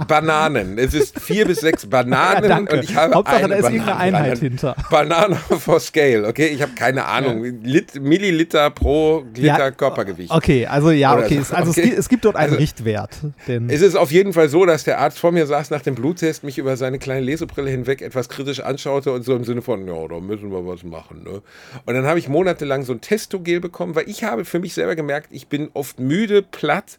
Bananen. 0.07 0.77
Es 0.77 0.93
ist 0.93 1.19
vier 1.19 1.45
bis 1.45 1.59
sechs 1.59 1.85
Bananen 1.85 2.49
ja, 2.49 2.57
und 2.57 2.83
ich 2.83 2.95
habe 2.95 3.13
Hauptsache, 3.13 3.37
eine 3.37 3.47
da 3.49 3.55
ist 3.55 3.63
irgendeine 3.65 3.97
Einheit 3.97 4.39
hinter. 4.39 4.75
Banane 4.89 5.35
for 5.35 5.79
Scale. 5.79 6.27
Okay, 6.27 6.47
ich 6.47 6.61
habe 6.61 6.73
keine 6.73 7.05
Ahnung. 7.05 7.43
Ja. 7.43 7.51
Lit, 7.63 8.01
Milliliter 8.01 8.69
pro 8.71 9.23
Liter 9.35 9.57
ja, 9.57 9.71
Körpergewicht. 9.71 10.31
Okay, 10.31 10.65
also 10.65 10.91
ja, 10.91 11.17
okay. 11.17 11.41
So. 11.41 11.55
Also 11.55 11.71
okay. 11.71 11.81
Es, 11.81 11.85
gibt, 11.85 11.99
es, 11.99 12.09
gibt 12.09 12.25
dort 12.25 12.35
einen 12.35 12.53
also, 12.53 12.57
Richtwert. 12.57 13.17
es 13.67 13.81
ist 13.81 13.95
auf 13.95 14.11
jeden 14.11 14.33
Fall 14.33 14.49
so, 14.49 14.65
dass 14.65 14.83
der 14.83 14.99
Arzt 14.99 15.19
vor 15.19 15.31
mir 15.31 15.45
saß 15.45 15.69
nach 15.69 15.81
dem 15.81 15.95
Bluttest, 15.95 16.43
mich 16.43 16.57
über 16.57 16.77
seine 16.77 16.99
kleine 16.99 17.21
Lesebrille 17.21 17.69
hinweg 17.69 18.01
etwas 18.01 18.29
kritisch 18.29 18.59
anschaute 18.59 19.11
und 19.11 19.23
so 19.23 19.35
im 19.35 19.43
Sinne 19.43 19.61
von, 19.61 19.87
ja, 19.87 20.07
da 20.07 20.19
müssen 20.19 20.51
wir 20.51 20.65
was 20.65 20.83
machen. 20.83 21.23
Ne? 21.23 21.41
Und 21.85 21.93
dann 21.93 22.05
habe 22.05 22.19
ich 22.19 22.27
monatelang 22.27 22.83
so 22.83 22.93
ein 22.93 23.01
Testogel 23.01 23.59
bekommen, 23.59 23.95
weil 23.95 24.09
ich 24.09 24.23
habe 24.23 24.45
für 24.45 24.59
mich 24.59 24.73
selber 24.73 24.95
gemerkt, 24.95 25.27
ich 25.31 25.47
bin 25.47 25.69
oft 25.73 25.99
müde, 25.99 26.41
platt 26.41 26.97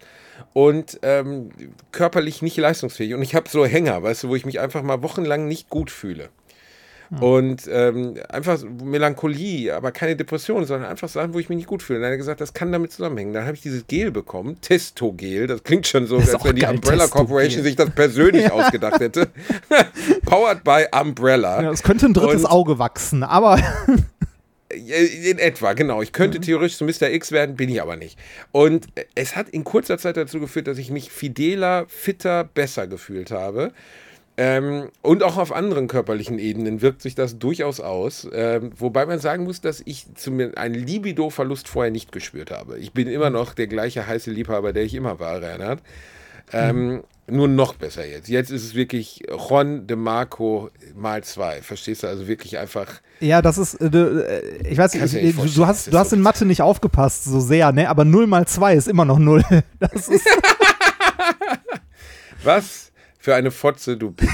und 0.53 0.99
ähm, 1.03 1.51
körperlich 1.93 2.43
nicht 2.43 2.57
leistungsfähig. 2.57 3.15
Und 3.15 3.23
ich 3.23 3.35
habe 3.35 3.49
so 3.49 3.65
Hänger, 3.67 4.03
weißt 4.03 4.25
du, 4.25 4.29
wo 4.29 4.37
ich 4.37 4.47
mich 4.47 4.61
einfach 4.61 4.83
mal 4.83 5.03
wochenlang 5.03 5.47
nicht 5.49 5.69
gut 5.69 5.91
fühle. 5.91 6.31
Hm. 7.11 7.23
Und 7.23 7.69
ähm, 7.71 8.15
einfach 8.29 8.59
Melancholie, 8.63 9.75
aber 9.75 9.93
keine 9.93 10.17
Depression, 10.17 10.65
sondern 10.65 10.91
einfach 10.91 11.09
Sachen, 11.09 11.35
wo 11.35 11.39
ich 11.39 11.49
mich 11.49 11.57
nicht 11.57 11.67
gut 11.67 11.83
fühle. 11.83 11.99
Und 11.99 12.03
dann 12.03 12.09
hat 12.09 12.15
er 12.15 12.19
gesagt, 12.19 12.41
das 12.41 12.55
kann 12.55 12.73
damit 12.73 12.93
zusammenhängen. 12.93 13.33
Dann 13.33 13.45
habe 13.45 13.55
ich 13.55 13.63
dieses 13.63 13.87
Gel 13.87 14.11
bekommen, 14.11 14.61
Testogel. 14.61 15.47
Das 15.47 15.63
klingt 15.63 15.87
schon 15.87 16.07
so, 16.07 16.17
als 16.17 16.33
wenn 16.45 16.57
die 16.57 16.65
Umbrella 16.65 17.09
Corporation 17.09 17.63
sich 17.63 17.77
das 17.77 17.91
persönlich 17.91 18.51
ausgedacht 18.53 19.01
hätte. 19.01 19.29
Powered 20.25 20.65
by 20.65 20.87
Umbrella. 20.99 21.63
Ja, 21.63 21.71
es 21.71 21.83
könnte 21.83 22.07
ein 22.07 22.15
drittes 22.15 22.45
Und, 22.45 22.51
Auge 22.51 22.79
wachsen, 22.79 23.23
aber. 23.23 23.59
In 24.75 25.39
etwa, 25.39 25.73
genau. 25.73 26.03
Ich 26.03 26.13
könnte 26.13 26.39
mhm. 26.39 26.43
theoretisch 26.43 26.77
zu 26.77 26.85
Mr. 26.85 27.11
X 27.11 27.33
werden, 27.33 27.57
bin 27.57 27.69
ich 27.69 27.81
aber 27.81 27.97
nicht. 27.97 28.19
Und 28.53 28.87
es 29.15 29.37
hat 29.37 29.49
in 29.49 29.65
kurzer 29.65 29.99
Zeit 29.99 30.17
dazu 30.17 30.41
geführt, 30.41 30.67
dass 30.67 30.79
ich 30.79 30.91
mich 30.91 31.11
fideler, 31.11 31.87
fitter, 31.89 32.45
besser 32.45 32.87
gefühlt 32.87 33.31
habe. 33.31 33.73
Ähm, 34.37 34.91
und 35.01 35.23
auch 35.23 35.37
auf 35.37 35.53
anderen 35.53 35.87
körperlichen 35.87 36.41
Ebenen 36.41 36.83
wirkt 36.83 37.03
sich 37.03 37.15
das 37.15 37.39
durchaus 37.39 37.81
aus. 37.81 38.29
Ähm, 38.33 38.73
wobei 38.77 39.07
man 39.07 39.21
sagen 39.21 39.45
muss, 39.45 39.61
dass 39.61 39.81
ich 39.85 40.07
einen 40.57 40.75
Libido-Verlust 40.75 41.69
vorher 41.69 41.93
nicht 41.93 42.11
gespürt 42.11 42.51
habe. 42.51 42.79
Ich 42.79 42.93
bin 42.93 43.07
immer 43.07 43.31
noch 43.31 43.55
der 43.55 43.69
gleiche 43.69 44.07
heiße 44.07 44.31
Liebhaber, 44.31 44.73
der 44.73 44.83
ich 44.83 44.95
immer 44.95 45.21
war, 45.21 45.41
Reinhard. 45.41 45.81
Ähm, 46.53 46.87
mhm. 46.87 47.05
Nur 47.27 47.49
noch 47.49 47.75
besser 47.75 48.07
jetzt. 48.07 48.29
Jetzt 48.29 48.51
ist 48.51 48.65
es 48.65 48.75
wirklich 48.75 49.23
Ron 49.31 49.87
de 49.87 49.97
Marco 49.97 50.71
mal 50.95 51.25
zwei. 51.25 51.63
Verstehst 51.63 52.03
du? 52.03 52.07
Also 52.07 52.29
wirklich 52.29 52.59
einfach. 52.59 53.01
Ja, 53.21 53.41
das 53.41 53.57
ist, 53.57 53.81
äh, 53.81 53.87
äh 53.87 54.69
ich 54.69 54.77
weiß 54.77 54.95
nicht, 54.95 55.15
ich, 55.15 55.37
nicht 55.37 55.57
du 55.57 55.67
hast, 55.67 55.93
du 55.93 55.99
hast 55.99 56.13
in 56.13 56.21
Mathe 56.21 56.45
nicht 56.45 56.61
aufgepasst 56.61 57.25
so 57.25 57.41
sehr, 57.41 57.73
ne? 57.73 57.89
Aber 57.89 58.05
0 58.05 58.27
mal 58.27 58.47
2 58.47 58.75
ist 58.75 58.89
immer 58.89 59.05
noch 59.05 59.19
0. 59.19 59.43
Das 59.79 60.09
ist 60.09 60.25
Was? 62.45 62.85
für 63.25 63.35
eine 63.35 63.51
Fotze 63.51 63.97
du 63.97 64.11
bist. 64.11 64.31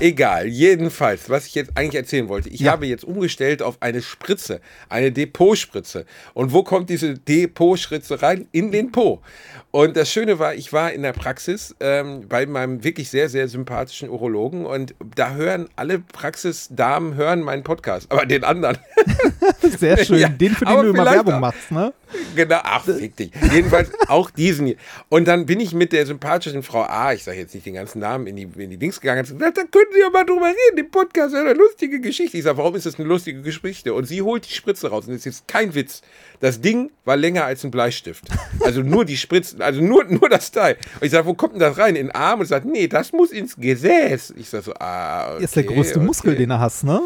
Egal, 0.00 0.46
jedenfalls, 0.46 1.28
was 1.28 1.46
ich 1.46 1.54
jetzt 1.54 1.72
eigentlich 1.74 1.96
erzählen 1.96 2.28
wollte. 2.28 2.48
Ich 2.48 2.60
ja. 2.60 2.72
habe 2.72 2.86
jetzt 2.86 3.04
umgestellt 3.04 3.62
auf 3.62 3.78
eine 3.80 4.02
Spritze, 4.02 4.60
eine 4.88 5.12
Depotspritze. 5.12 6.04
Und 6.34 6.52
wo 6.52 6.62
kommt 6.62 6.90
diese 6.90 7.14
Depotspritze 7.14 8.22
rein? 8.22 8.48
In 8.52 8.72
den 8.72 8.92
Po. 8.92 9.22
Und 9.70 9.96
das 9.96 10.10
Schöne 10.10 10.38
war, 10.38 10.54
ich 10.54 10.72
war 10.72 10.92
in 10.92 11.02
der 11.02 11.12
Praxis 11.12 11.76
ähm, 11.80 12.26
bei 12.26 12.46
meinem 12.46 12.84
wirklich 12.84 13.10
sehr, 13.10 13.28
sehr 13.28 13.48
sympathischen 13.48 14.08
Urologen 14.08 14.64
und 14.64 14.94
da 15.14 15.34
hören 15.34 15.68
alle 15.76 15.98
Praxisdamen 15.98 17.16
hören 17.16 17.42
meinen 17.42 17.64
Podcast, 17.64 18.10
aber 18.10 18.24
den 18.24 18.44
anderen. 18.44 18.78
sehr 19.60 20.02
schön, 20.02 20.18
ja, 20.20 20.28
den 20.30 20.54
für 20.54 20.64
den 20.64 20.74
du 20.74 20.88
immer 20.88 21.04
Werbung 21.04 21.34
auch. 21.34 21.40
machst, 21.40 21.70
ne? 21.70 21.92
Genau, 22.34 22.60
ach, 22.62 22.84
fick 22.84 23.14
dich. 23.16 23.30
Jedenfalls 23.52 23.90
auch 24.08 24.30
diesen 24.30 24.66
hier. 24.66 24.76
Und 25.10 25.28
dann 25.28 25.44
bin 25.44 25.60
ich 25.60 25.74
mit 25.74 25.92
der 25.92 26.06
sympathischen 26.06 26.62
Frau 26.62 26.84
A, 26.84 27.12
ich 27.12 27.24
sage 27.24 27.38
jetzt 27.38 27.54
nicht 27.54 27.66
den 27.66 27.74
ganzen 27.74 27.98
Namen, 27.98 28.26
in 28.26 28.36
die, 28.36 28.48
in 28.56 28.70
die 28.70 28.78
Dings 28.78 29.00
gegangen 29.00 29.26
und 29.30 29.38
gesagt, 29.38 29.58
da 29.58 29.62
können 29.64 29.87
Sie 29.92 30.00
ja 30.00 30.10
mal 30.10 30.24
drüber 30.24 30.46
reden, 30.46 30.78
im 30.78 30.90
Podcast 30.90 31.34
ist 31.34 31.40
eine 31.40 31.52
lustige 31.52 32.00
Geschichte. 32.00 32.36
Ich 32.36 32.44
sage, 32.44 32.58
warum 32.58 32.74
ist 32.74 32.86
das 32.86 32.98
eine 32.98 33.08
lustige 33.08 33.42
Geschichte? 33.42 33.94
Und 33.94 34.04
sie 34.04 34.22
holt 34.22 34.48
die 34.48 34.52
Spritze 34.52 34.88
raus 34.88 35.06
und 35.06 35.12
das 35.12 35.20
ist 35.20 35.24
jetzt 35.24 35.48
kein 35.48 35.74
Witz. 35.74 36.02
Das 36.40 36.60
Ding 36.60 36.90
war 37.04 37.16
länger 37.16 37.44
als 37.44 37.64
ein 37.64 37.70
Bleistift. 37.70 38.24
Also 38.60 38.82
nur 38.82 39.04
die 39.04 39.16
Spritzen, 39.16 39.62
also 39.62 39.80
nur, 39.80 40.04
nur 40.04 40.28
das 40.28 40.50
Teil. 40.50 40.76
Und 41.00 41.06
ich 41.06 41.12
sage, 41.12 41.26
wo 41.26 41.34
kommt 41.34 41.54
denn 41.54 41.60
das 41.60 41.78
rein? 41.78 41.96
In 41.96 42.08
den 42.08 42.14
Arm? 42.14 42.40
Und 42.40 42.46
sagt, 42.46 42.66
nee, 42.66 42.86
das 42.86 43.12
muss 43.12 43.30
ins 43.30 43.56
Gesäß. 43.56 44.34
Ich 44.36 44.48
sage 44.48 44.64
so, 44.64 44.74
ah, 44.74 45.34
okay, 45.34 45.44
Ist 45.44 45.56
der 45.56 45.64
größte 45.64 45.96
okay. 45.96 46.06
Muskel, 46.06 46.36
den 46.36 46.50
er 46.50 46.60
hast, 46.60 46.84
ne? 46.84 47.00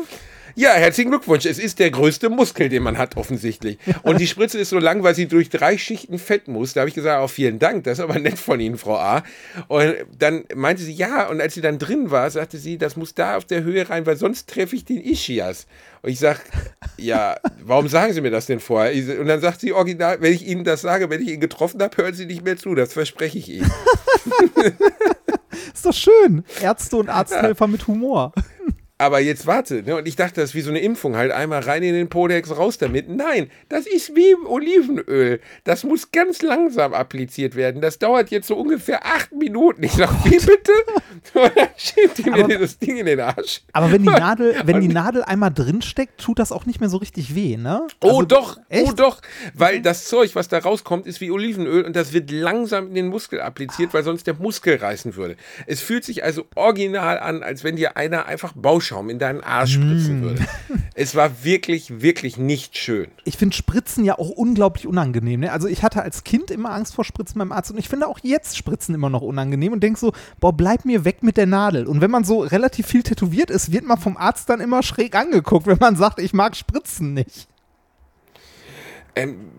Ja, 0.55 0.73
herzlichen 0.73 1.11
Glückwunsch. 1.11 1.47
Es 1.47 1.59
ist 1.59 1.79
der 1.79 1.91
größte 1.91 2.29
Muskel, 2.29 2.69
den 2.69 2.83
man 2.83 2.99
hat, 2.99 3.17
offensichtlich. 3.17 3.79
Und 4.03 4.21
die 4.21 4.27
Spritze 4.27 4.59
ist 4.59 4.71
so 4.71 4.79
lang, 4.79 5.03
weil 5.03 5.15
sie 5.15 5.27
durch 5.27 5.49
drei 5.49 5.79
Schichten 5.79 6.19
Fett 6.19 6.49
muss. 6.49 6.75
Da 6.75 6.81
habe 6.81 6.89
ich 6.89 6.95
gesagt, 6.95 7.21
auch 7.21 7.25
oh, 7.25 7.29
vielen 7.29 7.59
Dank, 7.59 7.85
das 7.85 7.99
ist 7.99 8.05
aber 8.05 8.19
nett 8.19 8.39
von 8.39 8.61
Ihnen, 8.61 8.77
Frau 8.77 8.97
A. 8.97 9.23
Und 9.69 9.95
dann 10.19 10.45
meinte 10.55 10.83
sie, 10.83 10.93
ja, 10.93 11.29
und 11.29 11.41
als 11.41 11.55
sie 11.55 11.61
dann 11.61 11.79
drin 11.79 12.11
war, 12.11 12.31
sagte 12.31 12.59
sie, 12.59 12.79
das 12.79 12.97
muss 12.97 13.15
da 13.15 13.37
auf 13.37 13.45
der 13.45 13.63
Höhe 13.63 13.89
rein, 13.89 14.05
weil 14.07 14.17
sonst 14.17 14.49
treffe 14.49 14.77
ich 14.77 14.85
den 14.85 15.03
Ischias. 15.03 15.67
Und 16.03 16.11
ich 16.11 16.19
sage, 16.19 16.41
ja, 16.97 17.37
warum 17.63 17.89
sagen 17.89 18.13
Sie 18.13 18.21
mir 18.21 18.33
das 18.33 18.47
denn 18.47 18.59
vorher? 18.59 18.93
Und 19.21 19.29
dann 19.29 19.41
sagt 19.41 19.61
sie 19.61 19.73
original, 19.73 20.21
wenn 20.21 20.33
ich 20.33 20.47
Ihnen 20.47 20.65
das 20.65 20.83
sage, 20.83 21.09
wenn 21.11 21.23
ich 21.23 21.29
ihn 21.29 21.41
getroffen 21.41 21.81
habe, 21.81 21.97
hören 21.97 22.15
Sie 22.15 22.27
nicht 22.27 22.45
mehr 22.45 22.57
zu, 22.57 22.75
das 22.75 22.93
verspreche 22.93 23.39
ich 23.39 23.49
Ihnen. 23.49 23.71
ist 25.73 25.87
doch 25.87 25.95
schön. 25.95 26.45
Ärzte 26.61 26.97
und 26.97 27.09
Arzthelfer 27.09 27.67
ja. 27.67 27.71
mit 27.71 27.87
Humor. 27.87 28.33
Aber 28.99 29.19
jetzt 29.19 29.47
warte, 29.49 29.83
ne? 29.83 29.97
und 29.97 30.07
ich 30.07 30.15
dachte, 30.15 30.41
das 30.41 30.51
ist 30.51 30.55
wie 30.55 30.61
so 30.61 30.71
eine 30.71 30.79
Impfung, 30.79 31.17
halt 31.17 31.33
einmal 31.33 31.61
rein 31.63 31.83
in 31.83 31.93
den 31.95 32.09
Podex, 32.09 32.57
raus 32.57 32.79
damit. 32.79 33.09
Nein, 33.09 33.51
das 33.69 33.87
ist 33.87 34.15
wie 34.15 34.35
Olivenöl. 34.47 35.41
Das 35.65 35.83
muss 35.83 36.13
ganz 36.13 36.41
langsam 36.43 36.95
appliziert 36.95 37.57
werden. 37.57 37.81
Das 37.83 37.99
dauert 37.99 38.31
jetzt 38.31 38.47
so 38.47 38.57
ungefähr 38.57 39.05
acht 39.05 39.33
Minuten. 39.33 39.83
Ich 39.83 39.93
sag, 39.93 40.09
wie 40.25 40.39
bitte? 40.39 40.73
Und 41.35 41.53
dann 41.57 41.69
schiebt 41.77 42.19
die 42.19 42.31
mir 42.31 42.45
Aber- 42.45 42.55
das 42.59 42.79
Ding 42.79 42.97
in 42.97 43.07
den 43.07 43.19
Arsch. 43.21 43.63
Aber 43.73 43.91
wenn 43.91 44.03
die 44.03 44.09
Nadel, 44.09 44.55
wenn 44.65 44.81
die 44.81 44.89
Nadel 44.89 45.25
einmal 45.25 45.53
drin 45.53 45.83
steckt, 45.83 46.21
tut 46.21 46.39
das 46.39 46.53
auch 46.53 46.67
nicht 46.67 46.79
mehr 46.81 46.89
so 46.89 46.99
richtig 46.99 47.35
weh, 47.35 47.57
ne? 47.57 47.87
Oh 48.03 48.09
Also, 48.09 48.23
doch, 48.23 48.57
oh 48.59 48.63
echt? 48.69 49.01
doch, 49.01 49.21
weil 49.55 49.81
das 49.83 50.05
Zeug, 50.07 50.35
was 50.37 50.47
da 50.49 50.59
rauskommt, 50.59 51.07
ist 51.07 51.21
wie 51.21 51.31
Olivenöl 51.33 51.85
und 51.85 51.97
das 51.97 52.13
wird 52.13 52.31
langsam 52.31 52.89
in 52.89 52.95
den 52.95 53.07
Muskel 53.09 53.41
appliziert, 53.41 53.95
weil 53.95 54.05
sonst 54.05 54.27
der 54.29 54.35
Muskel 54.35 54.77
reißen 54.77 55.17
würde. 55.17 55.37
Es 55.67 55.81
fühlt 55.81 56.05
sich 56.05 56.23
also 56.23 56.45
original 56.55 57.19
an, 57.19 57.43
als 57.43 57.65
wenn 57.65 57.75
dir 57.77 57.97
einer 57.97 58.27
einfach 58.27 58.53
Bauschaum 58.93 59.11
in 59.11 59.19
deinen 59.19 59.41
Arsch 59.41 59.75
spritzen 59.75 60.21
Mm. 60.21 60.23
würde. 60.23 60.47
Es 60.95 61.15
war 61.15 61.43
wirklich, 61.45 62.03
wirklich 62.03 62.37
nicht 62.37 62.77
schön. 62.77 63.09
Ich 63.25 63.37
finde 63.37 63.57
Spritzen 63.57 64.05
ja 64.05 64.19
auch 64.19 64.29
unglaublich 64.29 64.87
unangenehm. 64.87 65.41
Ne? 65.41 65.53
Also 65.53 65.67
ich 65.69 65.83
hatte 65.83 66.03
als 66.03 66.25
Kind 66.25 66.51
immer 66.51 66.73
Angst 66.73 66.95
vor 66.95 67.05
Spritzen 67.05 67.39
beim 67.39 67.53
Arzt 67.53 67.71
und 67.71 67.79
ich 67.79 67.89
finde 67.89 68.07
auch 68.09 68.19
jetzt 68.23 68.57
Spritzen 68.57 68.95
immer 68.95 69.11
noch 69.11 69.23
unangenehm 69.23 69.73
und 69.73 69.83
denk 69.83 69.99
so, 69.99 70.13
boah, 70.41 70.53
bleib 70.53 70.85
mir 70.85 71.05
weg 71.05 71.23
mit 71.23 71.37
der 71.37 71.47
Nadel. 71.47 71.87
Und 71.87 72.01
wenn 72.01 72.11
man 72.11 72.25
so 72.25 72.41
relativ 72.41 72.87
viel 72.87 73.03
tätowiert 73.03 73.51
ist, 73.51 73.73
wird 73.73 73.85
man 73.85 73.99
vom 73.99 74.17
Arzt 74.17 74.49
dann 74.49 74.61
immer 74.61 74.83
schräg 74.83 75.15
angeguckt, 75.17 75.67
wenn 75.67 75.79
man 75.79 75.97
sagt, 75.97 76.21
ich 76.21 76.33
mag 76.35 76.55
Spritzen 76.57 77.15
nicht. 77.15 77.49
Ähm, 79.15 79.51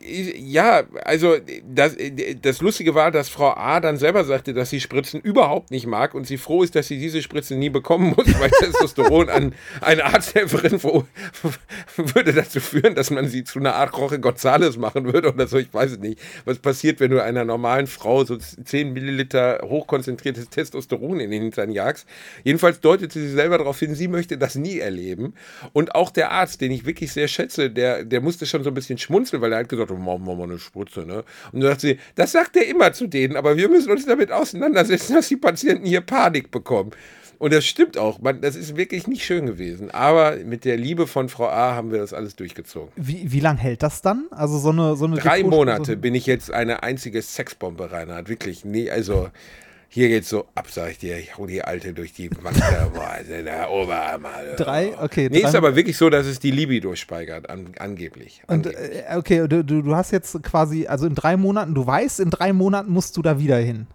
ja, 0.00 0.84
also 1.04 1.36
das, 1.68 1.96
das 2.40 2.60
Lustige 2.60 2.94
war, 2.94 3.10
dass 3.10 3.28
Frau 3.28 3.50
A. 3.50 3.80
dann 3.80 3.96
selber 3.96 4.24
sagte, 4.24 4.54
dass 4.54 4.70
sie 4.70 4.80
Spritzen 4.80 5.20
überhaupt 5.20 5.70
nicht 5.70 5.86
mag 5.86 6.14
und 6.14 6.26
sie 6.26 6.38
froh 6.38 6.62
ist, 6.62 6.74
dass 6.74 6.88
sie 6.88 6.98
diese 6.98 7.20
Spritzen 7.20 7.58
nie 7.58 7.68
bekommen 7.68 8.14
muss, 8.16 8.26
weil 8.38 8.50
Testosteron 8.50 9.28
an 9.28 9.54
eine 9.80 10.04
Arzthelferin 10.04 10.82
würde 11.96 12.32
dazu 12.32 12.60
führen, 12.60 12.94
dass 12.94 13.10
man 13.10 13.28
sie 13.28 13.44
zu 13.44 13.58
einer 13.58 13.74
Art 13.74 13.96
Roche 13.96 14.20
Gonzales 14.20 14.76
machen 14.78 15.12
würde 15.12 15.32
oder 15.32 15.46
so. 15.46 15.58
Ich 15.58 15.72
weiß 15.72 15.92
es 15.92 15.98
nicht. 15.98 16.20
Was 16.44 16.58
passiert, 16.58 17.00
wenn 17.00 17.10
du 17.10 17.22
einer 17.22 17.44
normalen 17.44 17.86
Frau 17.86 18.24
so 18.24 18.36
10 18.36 18.92
Milliliter 18.92 19.60
hochkonzentriertes 19.64 20.48
Testosteron 20.48 21.20
in 21.20 21.30
den 21.30 21.42
Hintern 21.42 21.70
jagst? 21.70 22.06
Jedenfalls 22.44 22.80
deutete 22.80 23.20
sie 23.20 23.30
selber 23.30 23.58
darauf 23.58 23.78
hin, 23.78 23.94
sie 23.94 24.08
möchte 24.08 24.38
das 24.38 24.54
nie 24.54 24.78
erleben. 24.78 25.34
Und 25.72 25.94
auch 25.94 26.10
der 26.10 26.30
Arzt, 26.30 26.60
den 26.60 26.70
ich 26.70 26.86
wirklich 26.86 27.12
sehr 27.12 27.28
schätze, 27.28 27.70
der, 27.70 28.04
der 28.04 28.20
musste 28.20 28.46
schon 28.46 28.62
so 28.62 28.70
ein 28.70 28.74
bisschen 28.74 28.87
schmunzeln, 28.96 29.42
weil 29.42 29.52
er 29.52 29.58
hat 29.58 29.68
gesagt, 29.68 29.90
oh, 29.90 29.96
machen 29.96 30.24
wir 30.24 30.34
mal 30.34 30.44
eine 30.44 30.58
Spritze, 30.58 31.00
ne? 31.00 31.24
Und 31.52 31.60
dann 31.60 31.70
sagt 31.70 31.82
sie, 31.82 31.98
das 32.14 32.32
sagt 32.32 32.56
er 32.56 32.66
immer 32.66 32.92
zu 32.92 33.06
denen, 33.06 33.36
aber 33.36 33.56
wir 33.56 33.68
müssen 33.68 33.90
uns 33.90 34.06
damit 34.06 34.32
auseinandersetzen, 34.32 35.14
dass 35.16 35.28
die 35.28 35.36
Patienten 35.36 35.84
hier 35.84 36.00
Panik 36.00 36.50
bekommen. 36.50 36.92
Und 37.38 37.52
das 37.52 37.64
stimmt 37.64 37.96
auch, 37.98 38.20
man, 38.20 38.40
das 38.40 38.56
ist 38.56 38.76
wirklich 38.76 39.06
nicht 39.06 39.24
schön 39.24 39.46
gewesen. 39.46 39.92
Aber 39.92 40.36
mit 40.36 40.64
der 40.64 40.76
Liebe 40.76 41.06
von 41.06 41.28
Frau 41.28 41.48
A 41.48 41.74
haben 41.74 41.92
wir 41.92 41.98
das 41.98 42.12
alles 42.12 42.34
durchgezogen. 42.34 42.90
Wie, 42.96 43.30
wie 43.30 43.40
lange 43.40 43.60
hält 43.60 43.82
das 43.82 44.02
dann? 44.02 44.26
Also 44.30 44.58
so 44.58 44.70
eine, 44.70 44.96
so 44.96 45.04
eine 45.04 45.16
Drei 45.16 45.44
Monate 45.44 45.96
bin 45.96 46.16
ich 46.16 46.26
jetzt 46.26 46.50
eine 46.50 46.82
einzige 46.82 47.22
Sexbombe, 47.22 47.92
Reinhard. 47.92 48.28
Wirklich, 48.28 48.64
nee, 48.64 48.90
also 48.90 49.30
hier 49.90 50.08
geht's 50.08 50.28
so 50.28 50.46
ab, 50.54 50.66
sag 50.70 50.90
ich 50.90 50.98
dir. 50.98 51.18
Ich 51.18 51.38
hol 51.38 51.48
die 51.48 51.62
Alte 51.62 51.94
durch 51.94 52.12
die 52.12 52.30
Wand. 52.42 52.60
boah, 52.94 53.18
der 53.26 53.70
Oberarm. 53.70 54.26
Alter. 54.26 54.56
Drei? 54.56 54.98
Okay. 55.00 55.28
Nee, 55.30 55.40
drei 55.40 55.48
ist 55.48 55.54
aber 55.54 55.76
wirklich 55.76 55.96
so, 55.96 56.10
dass 56.10 56.26
es 56.26 56.38
die 56.38 56.50
Libido 56.50 56.94
steigert, 56.94 57.48
an, 57.48 57.72
angeblich. 57.78 58.42
Und 58.46 58.66
angeblich. 58.66 59.02
äh, 59.08 59.16
okay, 59.16 59.48
du 59.48 59.64
du 59.64 59.96
hast 59.96 60.10
jetzt 60.10 60.42
quasi, 60.42 60.86
also 60.86 61.06
in 61.06 61.14
drei 61.14 61.36
Monaten, 61.36 61.74
du 61.74 61.86
weißt, 61.86 62.20
in 62.20 62.30
drei 62.30 62.52
Monaten 62.52 62.92
musst 62.92 63.16
du 63.16 63.22
da 63.22 63.38
wieder 63.38 63.56
hin. 63.56 63.86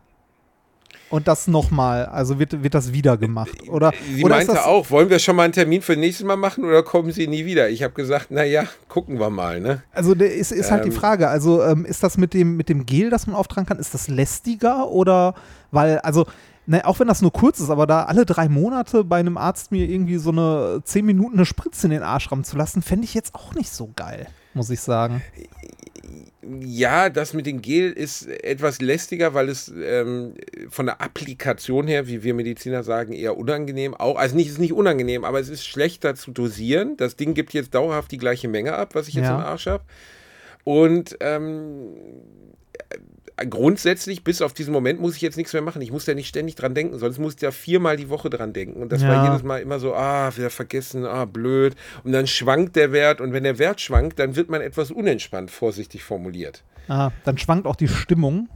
Und 1.13 1.27
das 1.27 1.45
nochmal, 1.45 2.07
also 2.07 2.39
wird, 2.39 2.63
wird 2.63 2.73
das 2.73 2.91
wieder 2.91 3.17
gemacht. 3.17 3.69
Oder, 3.69 3.91
Sie 4.15 4.23
oder 4.23 4.37
meinte 4.37 4.65
auch, 4.65 4.89
wollen 4.89 5.11
wir 5.11 5.19
schon 5.19 5.35
mal 5.35 5.43
einen 5.43 5.53
Termin 5.53 5.83
für 5.83 5.95
nächstes 5.95 6.25
Mal 6.25 6.37
machen 6.37 6.65
oder 6.65 6.81
kommen 6.81 7.11
Sie 7.11 7.27
nie 7.27 7.45
wieder? 7.45 7.69
Ich 7.69 7.83
habe 7.83 7.93
gesagt, 7.93 8.31
naja, 8.31 8.63
gucken 8.87 9.19
wir 9.19 9.29
mal, 9.29 9.61
ne? 9.61 9.83
Also 9.91 10.15
ist, 10.15 10.51
ist 10.51 10.71
halt 10.71 10.85
die 10.85 10.89
Ähm. 10.89 10.95
Frage, 10.95 11.27
also 11.27 11.61
ähm, 11.61 11.85
ist 11.85 12.01
das 12.01 12.17
mit 12.17 12.33
dem, 12.33 12.57
mit 12.57 12.67
dem 12.67 12.87
Gel, 12.87 13.11
das 13.11 13.27
man 13.27 13.35
auftragen 13.35 13.67
kann, 13.67 13.77
ist 13.77 13.93
das 13.93 14.07
lästiger 14.07 14.89
oder, 14.89 15.35
weil, 15.69 15.99
also, 15.99 16.25
ne, 16.65 16.83
auch 16.83 16.99
wenn 16.99 17.07
das 17.07 17.21
nur 17.21 17.31
kurz 17.31 17.59
ist, 17.59 17.69
aber 17.69 17.85
da 17.85 18.05
alle 18.05 18.25
drei 18.25 18.49
Monate 18.49 19.03
bei 19.03 19.19
einem 19.19 19.37
Arzt 19.37 19.71
mir 19.71 19.87
irgendwie 19.87 20.17
so 20.17 20.31
eine 20.31 20.81
zehn 20.83 21.05
Minuten 21.05 21.35
eine 21.35 21.45
Spritze 21.45 21.85
in 21.85 21.91
den 21.91 22.01
Arsch 22.01 22.31
rammen 22.31 22.43
zu 22.43 22.57
lassen, 22.57 22.81
fände 22.81 23.05
ich 23.05 23.13
jetzt 23.13 23.35
auch 23.35 23.53
nicht 23.53 23.71
so 23.71 23.91
geil, 23.95 24.25
muss 24.55 24.71
ich 24.71 24.81
sagen. 24.81 25.21
Ja, 26.59 27.09
das 27.09 27.33
mit 27.33 27.45
dem 27.45 27.61
Gel 27.61 27.91
ist 27.91 28.27
etwas 28.27 28.81
lästiger, 28.81 29.33
weil 29.33 29.49
es 29.49 29.71
ähm, 29.75 30.33
von 30.69 30.85
der 30.87 31.01
Applikation 31.01 31.87
her, 31.87 32.07
wie 32.07 32.23
wir 32.23 32.33
Mediziner 32.33 32.83
sagen, 32.83 33.13
eher 33.13 33.37
unangenehm 33.37 33.93
auch. 33.93 34.17
Also 34.17 34.35
nicht, 34.35 34.47
es 34.47 34.53
ist 34.53 34.59
nicht 34.59 34.73
unangenehm, 34.73 35.23
aber 35.23 35.39
es 35.39 35.49
ist 35.49 35.65
schlechter 35.65 36.15
zu 36.15 36.31
dosieren. 36.31 36.97
Das 36.97 37.15
Ding 37.15 37.33
gibt 37.33 37.53
jetzt 37.53 37.73
dauerhaft 37.75 38.11
die 38.11 38.17
gleiche 38.17 38.47
Menge 38.47 38.73
ab, 38.73 38.95
was 38.95 39.07
ich 39.07 39.13
jetzt 39.13 39.25
Ja. 39.25 39.35
im 39.35 39.41
Arsch 39.45 39.67
habe. 39.67 39.83
Und 40.63 41.17
ähm, 41.19 41.93
äh, 41.95 42.62
grundsätzlich, 43.49 44.23
bis 44.23 44.41
auf 44.41 44.53
diesen 44.53 44.71
Moment, 44.71 44.99
muss 45.01 45.15
ich 45.15 45.21
jetzt 45.21 45.37
nichts 45.37 45.53
mehr 45.53 45.61
machen. 45.61 45.81
Ich 45.81 45.91
muss 45.91 46.05
ja 46.05 46.13
nicht 46.13 46.27
ständig 46.27 46.55
dran 46.55 46.75
denken, 46.75 46.99
sonst 46.99 47.17
muss 47.17 47.35
ich 47.35 47.41
ja 47.41 47.51
viermal 47.51 47.97
die 47.97 48.09
Woche 48.09 48.29
dran 48.29 48.53
denken. 48.53 48.81
Und 48.81 48.91
das 48.91 49.01
Ja. 49.01 49.09
war 49.09 49.25
jedes 49.25 49.43
Mal 49.43 49.57
immer 49.61 49.79
so, 49.79 49.93
ah, 49.95 50.31
wieder 50.35 50.49
vergessen, 50.49 51.05
ah, 51.05 51.25
blöd. 51.25 51.75
Und 52.03 52.11
dann 52.11 52.27
schwankt 52.27 52.75
der 52.75 52.91
Wert. 52.91 53.21
Und 53.21 53.33
wenn 53.33 53.43
der 53.43 53.57
Wert 53.57 53.81
schwankt, 53.81 54.19
dann 54.19 54.35
wird 54.35 54.49
man 54.49 54.61
etwas 54.61 54.91
unentspannt, 54.91 55.49
vorsichtig 55.51 56.03
formuliert. 56.03 56.63
Ah, 56.87 57.11
dann 57.25 57.37
schwankt 57.37 57.65
auch 57.65 57.75
die 57.75 57.87
Stimmung. 57.87 58.49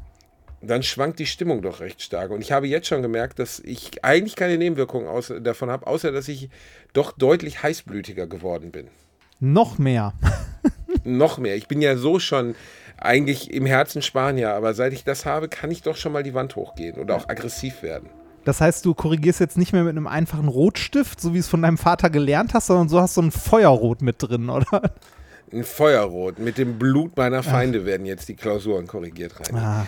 Dann 0.61 0.83
schwankt 0.83 1.19
die 1.19 1.25
Stimmung 1.27 1.61
doch 1.61 1.79
recht 1.81 2.01
stark. 2.01 2.31
Und 2.31 2.41
ich 2.41 2.51
habe 2.51 2.67
jetzt 2.67 2.87
schon 2.87 3.01
gemerkt, 3.01 3.39
dass 3.39 3.59
ich 3.59 4.03
eigentlich 4.03 4.35
keine 4.35 4.57
Nebenwirkungen 4.57 5.07
aus, 5.07 5.33
davon 5.41 5.69
habe, 5.69 5.87
außer 5.87 6.11
dass 6.11 6.27
ich 6.27 6.49
doch 6.93 7.11
deutlich 7.13 7.61
heißblütiger 7.63 8.27
geworden 8.27 8.71
bin. 8.71 8.87
Noch 9.39 9.77
mehr. 9.77 10.13
Noch 11.07 11.37
mehr. 11.37 11.55
Ich 11.55 11.67
bin 11.67 11.81
ja 11.81 11.97
so 11.97 12.19
schon 12.19 12.55
eigentlich 12.97 13.53
im 13.53 13.65
Herzen 13.65 14.01
Spanier, 14.01 14.53
aber 14.53 14.73
seit 14.73 14.93
ich 14.93 15.03
das 15.03 15.25
habe, 15.25 15.47
kann 15.47 15.71
ich 15.71 15.81
doch 15.81 15.95
schon 15.95 16.11
mal 16.11 16.23
die 16.23 16.33
Wand 16.33 16.55
hochgehen 16.55 16.97
oder 16.97 17.15
auch 17.15 17.29
aggressiv 17.29 17.83
werden. 17.83 18.09
Das 18.43 18.61
heißt, 18.61 18.85
du 18.85 18.93
korrigierst 18.93 19.39
jetzt 19.39 19.57
nicht 19.57 19.73
mehr 19.73 19.83
mit 19.83 19.91
einem 19.91 20.07
einfachen 20.07 20.47
Rotstift, 20.47 21.19
so 21.19 21.33
wie 21.33 21.37
es 21.37 21.47
von 21.47 21.61
deinem 21.61 21.77
Vater 21.77 22.09
gelernt 22.09 22.53
hast, 22.53 22.67
sondern 22.67 22.87
so 22.87 23.01
hast 23.01 23.17
du 23.17 23.21
ein 23.21 23.31
Feuerrot 23.31 24.01
mit 24.01 24.15
drin, 24.19 24.49
oder? 24.49 24.93
Ein 25.51 25.63
Feuerrot. 25.63 26.39
Mit 26.39 26.57
dem 26.57 26.77
Blut 26.77 27.15
meiner 27.17 27.43
Feinde 27.43 27.85
werden 27.85 28.05
jetzt 28.05 28.27
die 28.29 28.35
Klausuren 28.35 28.87
korrigiert 28.87 29.33
rein. 29.39 29.55
Ah. 29.55 29.87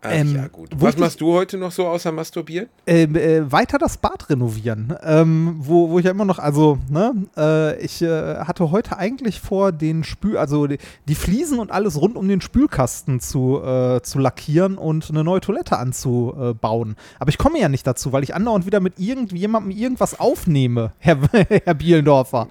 Ach 0.00 0.10
ähm, 0.12 0.36
ja, 0.36 0.46
gut. 0.46 0.70
Was 0.76 0.96
machst 0.96 1.20
du 1.20 1.32
heute 1.32 1.58
noch 1.58 1.72
so 1.72 1.84
außer 1.88 2.12
masturbieren? 2.12 2.68
Ähm, 2.86 3.16
äh, 3.16 3.50
weiter 3.50 3.78
das 3.78 3.96
Bad 3.96 4.30
renovieren, 4.30 4.94
ähm, 5.02 5.56
wo, 5.58 5.90
wo 5.90 5.98
ich 5.98 6.04
ja 6.04 6.12
immer 6.12 6.24
noch, 6.24 6.38
also, 6.38 6.78
ne, 6.88 7.14
äh, 7.36 7.84
ich 7.84 8.00
äh, 8.02 8.36
hatte 8.36 8.70
heute 8.70 8.96
eigentlich 8.96 9.40
vor, 9.40 9.72
den 9.72 10.04
Spül, 10.04 10.36
also 10.36 10.68
die, 10.68 10.78
die 11.08 11.16
Fliesen 11.16 11.58
und 11.58 11.72
alles 11.72 12.00
rund 12.00 12.16
um 12.16 12.28
den 12.28 12.40
Spülkasten 12.40 13.18
zu, 13.18 13.60
äh, 13.60 14.00
zu 14.02 14.20
lackieren 14.20 14.78
und 14.78 15.10
eine 15.10 15.24
neue 15.24 15.40
Toilette 15.40 15.78
anzubauen. 15.78 16.94
Aber 17.18 17.30
ich 17.30 17.38
komme 17.38 17.58
ja 17.58 17.68
nicht 17.68 17.84
dazu, 17.84 18.12
weil 18.12 18.22
ich 18.22 18.36
andauernd 18.36 18.66
wieder 18.66 18.78
mit 18.78 19.00
irgendjemandem 19.00 19.76
irgendwas 19.76 20.20
aufnehme, 20.20 20.92
Herr, 20.98 21.18
Herr 21.64 21.74
Bielendorfer. 21.74 22.46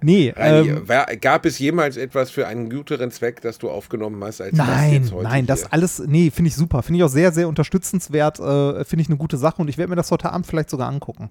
Nee, 0.00 0.32
Reini, 0.34 0.68
ähm, 0.68 0.88
war, 0.88 1.04
gab 1.16 1.44
es 1.44 1.58
jemals 1.58 1.98
etwas 1.98 2.30
für 2.30 2.46
einen 2.46 2.70
guteren 2.70 3.10
Zweck, 3.10 3.42
das 3.42 3.58
du 3.58 3.68
aufgenommen 3.68 4.22
hast, 4.24 4.40
als 4.40 4.56
das 4.56 4.66
Nein, 4.66 4.92
jetzt 4.92 5.12
heute 5.12 5.24
nein, 5.24 5.46
das 5.46 5.60
hier? 5.60 5.72
alles, 5.72 6.02
nee, 6.06 6.30
finde 6.30 6.48
ich 6.48 6.56
super. 6.56 6.82
Finde 6.86 6.98
ich 6.98 7.04
auch 7.04 7.08
sehr, 7.08 7.32
sehr 7.32 7.48
unterstützenswert. 7.48 8.38
Äh, 8.38 8.84
finde 8.84 9.02
ich 9.02 9.08
eine 9.08 9.16
gute 9.16 9.36
Sache 9.36 9.60
und 9.60 9.68
ich 9.68 9.76
werde 9.76 9.90
mir 9.90 9.96
das 9.96 10.12
heute 10.12 10.30
Abend 10.30 10.46
vielleicht 10.46 10.70
sogar 10.70 10.88
angucken, 10.88 11.30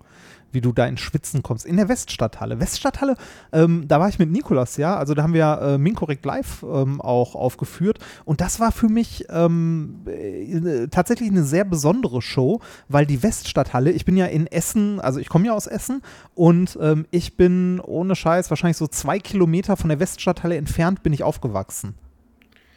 wie 0.52 0.60
du 0.60 0.74
da 0.74 0.86
ins 0.86 1.00
Schwitzen 1.00 1.44
kommst. 1.44 1.66
In 1.66 1.78
der 1.78 1.88
Weststadthalle. 1.88 2.60
Weststadthalle, 2.60 3.16
ähm, 3.54 3.88
da 3.88 4.02
war 4.02 4.10
ich 4.10 4.20
mit 4.20 4.30
Nikolas, 4.30 4.76
ja. 4.76 4.98
Also 4.98 5.14
da 5.14 5.24
haben 5.24 5.34
wir 5.34 5.60
äh, 5.62 5.78
Minkorrekt 5.78 6.26
Live 6.26 6.64
ähm, 6.64 7.00
auch 7.00 7.36
aufgeführt 7.36 8.00
und 8.26 8.42
das 8.42 8.60
war 8.60 8.74
für 8.74 8.90
mich 8.90 9.28
ähm, 9.30 10.02
äh, 10.08 10.88
tatsächlich 10.88 11.30
eine 11.30 11.46
sehr 11.46 11.64
besondere 11.64 12.22
Show, 12.22 12.60
weil 12.90 13.06
die 13.06 13.24
Weststadthalle, 13.24 13.92
ich 13.92 14.04
bin 14.04 14.18
ja 14.18 14.26
in 14.26 14.48
Essen, 14.48 15.00
also 15.00 15.22
ich 15.22 15.30
komme 15.30 15.46
ja 15.46 15.54
aus 15.54 15.68
Essen 15.68 16.02
und 16.34 16.78
ähm, 16.82 17.06
ich 17.12 17.38
bin 17.38 17.80
ohne 17.80 18.18
Scheiß 18.18 18.50
wahrscheinlich 18.50 18.78
so 18.78 18.88
zwei 18.88 19.20
Kilometer 19.20 19.78
von 19.78 19.88
der 19.88 20.02
Weststadthalle 20.02 20.58
entfernt 20.58 21.02
bin 21.02 21.14
ich 21.14 21.24
aufgewachsen. 21.24 21.96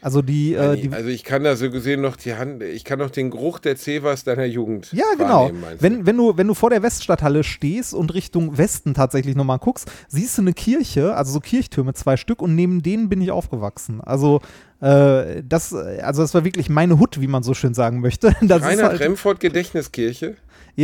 Also 0.01 0.21
die, 0.21 0.53
äh, 0.53 0.77
die 0.77 0.93
also 0.93 1.09
ich 1.09 1.23
kann 1.23 1.43
da 1.43 1.55
so 1.55 1.69
gesehen 1.69 2.01
noch 2.01 2.15
die 2.15 2.35
Hand, 2.35 2.63
ich 2.63 2.85
kann 2.85 2.99
noch 2.99 3.09
den 3.09 3.29
Geruch 3.31 3.59
der 3.59 3.75
Cevas 3.75 4.23
deiner 4.23 4.45
Jugend 4.45 4.91
Ja, 4.93 5.05
genau. 5.17 5.51
Wenn, 5.79 6.05
wenn, 6.05 6.15
du, 6.15 6.37
wenn 6.37 6.47
du 6.47 6.53
vor 6.53 6.69
der 6.69 6.81
Weststadthalle 6.81 7.43
stehst 7.43 7.93
und 7.93 8.13
Richtung 8.13 8.57
Westen 8.57 8.93
tatsächlich 8.93 9.35
nochmal 9.35 9.59
guckst, 9.59 9.91
siehst 10.07 10.37
du 10.37 10.41
eine 10.41 10.53
Kirche, 10.53 11.15
also 11.15 11.33
so 11.33 11.39
Kirchtürme, 11.39 11.93
zwei 11.93 12.15
Stück, 12.15 12.41
und 12.41 12.55
neben 12.55 12.81
denen 12.81 13.09
bin 13.09 13.21
ich 13.21 13.31
aufgewachsen. 13.31 13.99
Also, 14.01 14.39
äh, 14.81 15.43
das, 15.43 15.73
also 15.73 16.21
das 16.21 16.33
war 16.33 16.45
wirklich 16.45 16.69
meine 16.69 16.97
Hut, 16.97 17.19
wie 17.19 17.27
man 17.27 17.43
so 17.43 17.53
schön 17.53 17.73
sagen 17.73 17.99
möchte. 17.99 18.33
Das 18.41 18.63
Reinhard 18.63 18.91
halt, 18.91 19.01
Remford 19.01 19.39
Gedächtniskirche. 19.39 20.35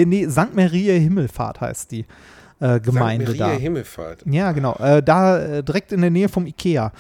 nee, 0.06 0.28
St. 0.30 0.54
Maria 0.54 0.94
Himmelfahrt 0.94 1.62
heißt 1.62 1.92
die. 1.92 2.06
Äh, 2.60 2.80
Gemeinde 2.80 3.26
St. 3.26 3.40
Maria 3.40 3.54
da. 3.54 3.60
Himmelfahrt. 3.60 4.24
Ja, 4.26 4.52
genau. 4.52 4.76
Äh, 4.76 5.04
da 5.04 5.40
äh, 5.40 5.64
direkt 5.64 5.92
in 5.92 6.02
der 6.02 6.10
Nähe 6.10 6.30
vom 6.30 6.46
Ikea. 6.46 6.92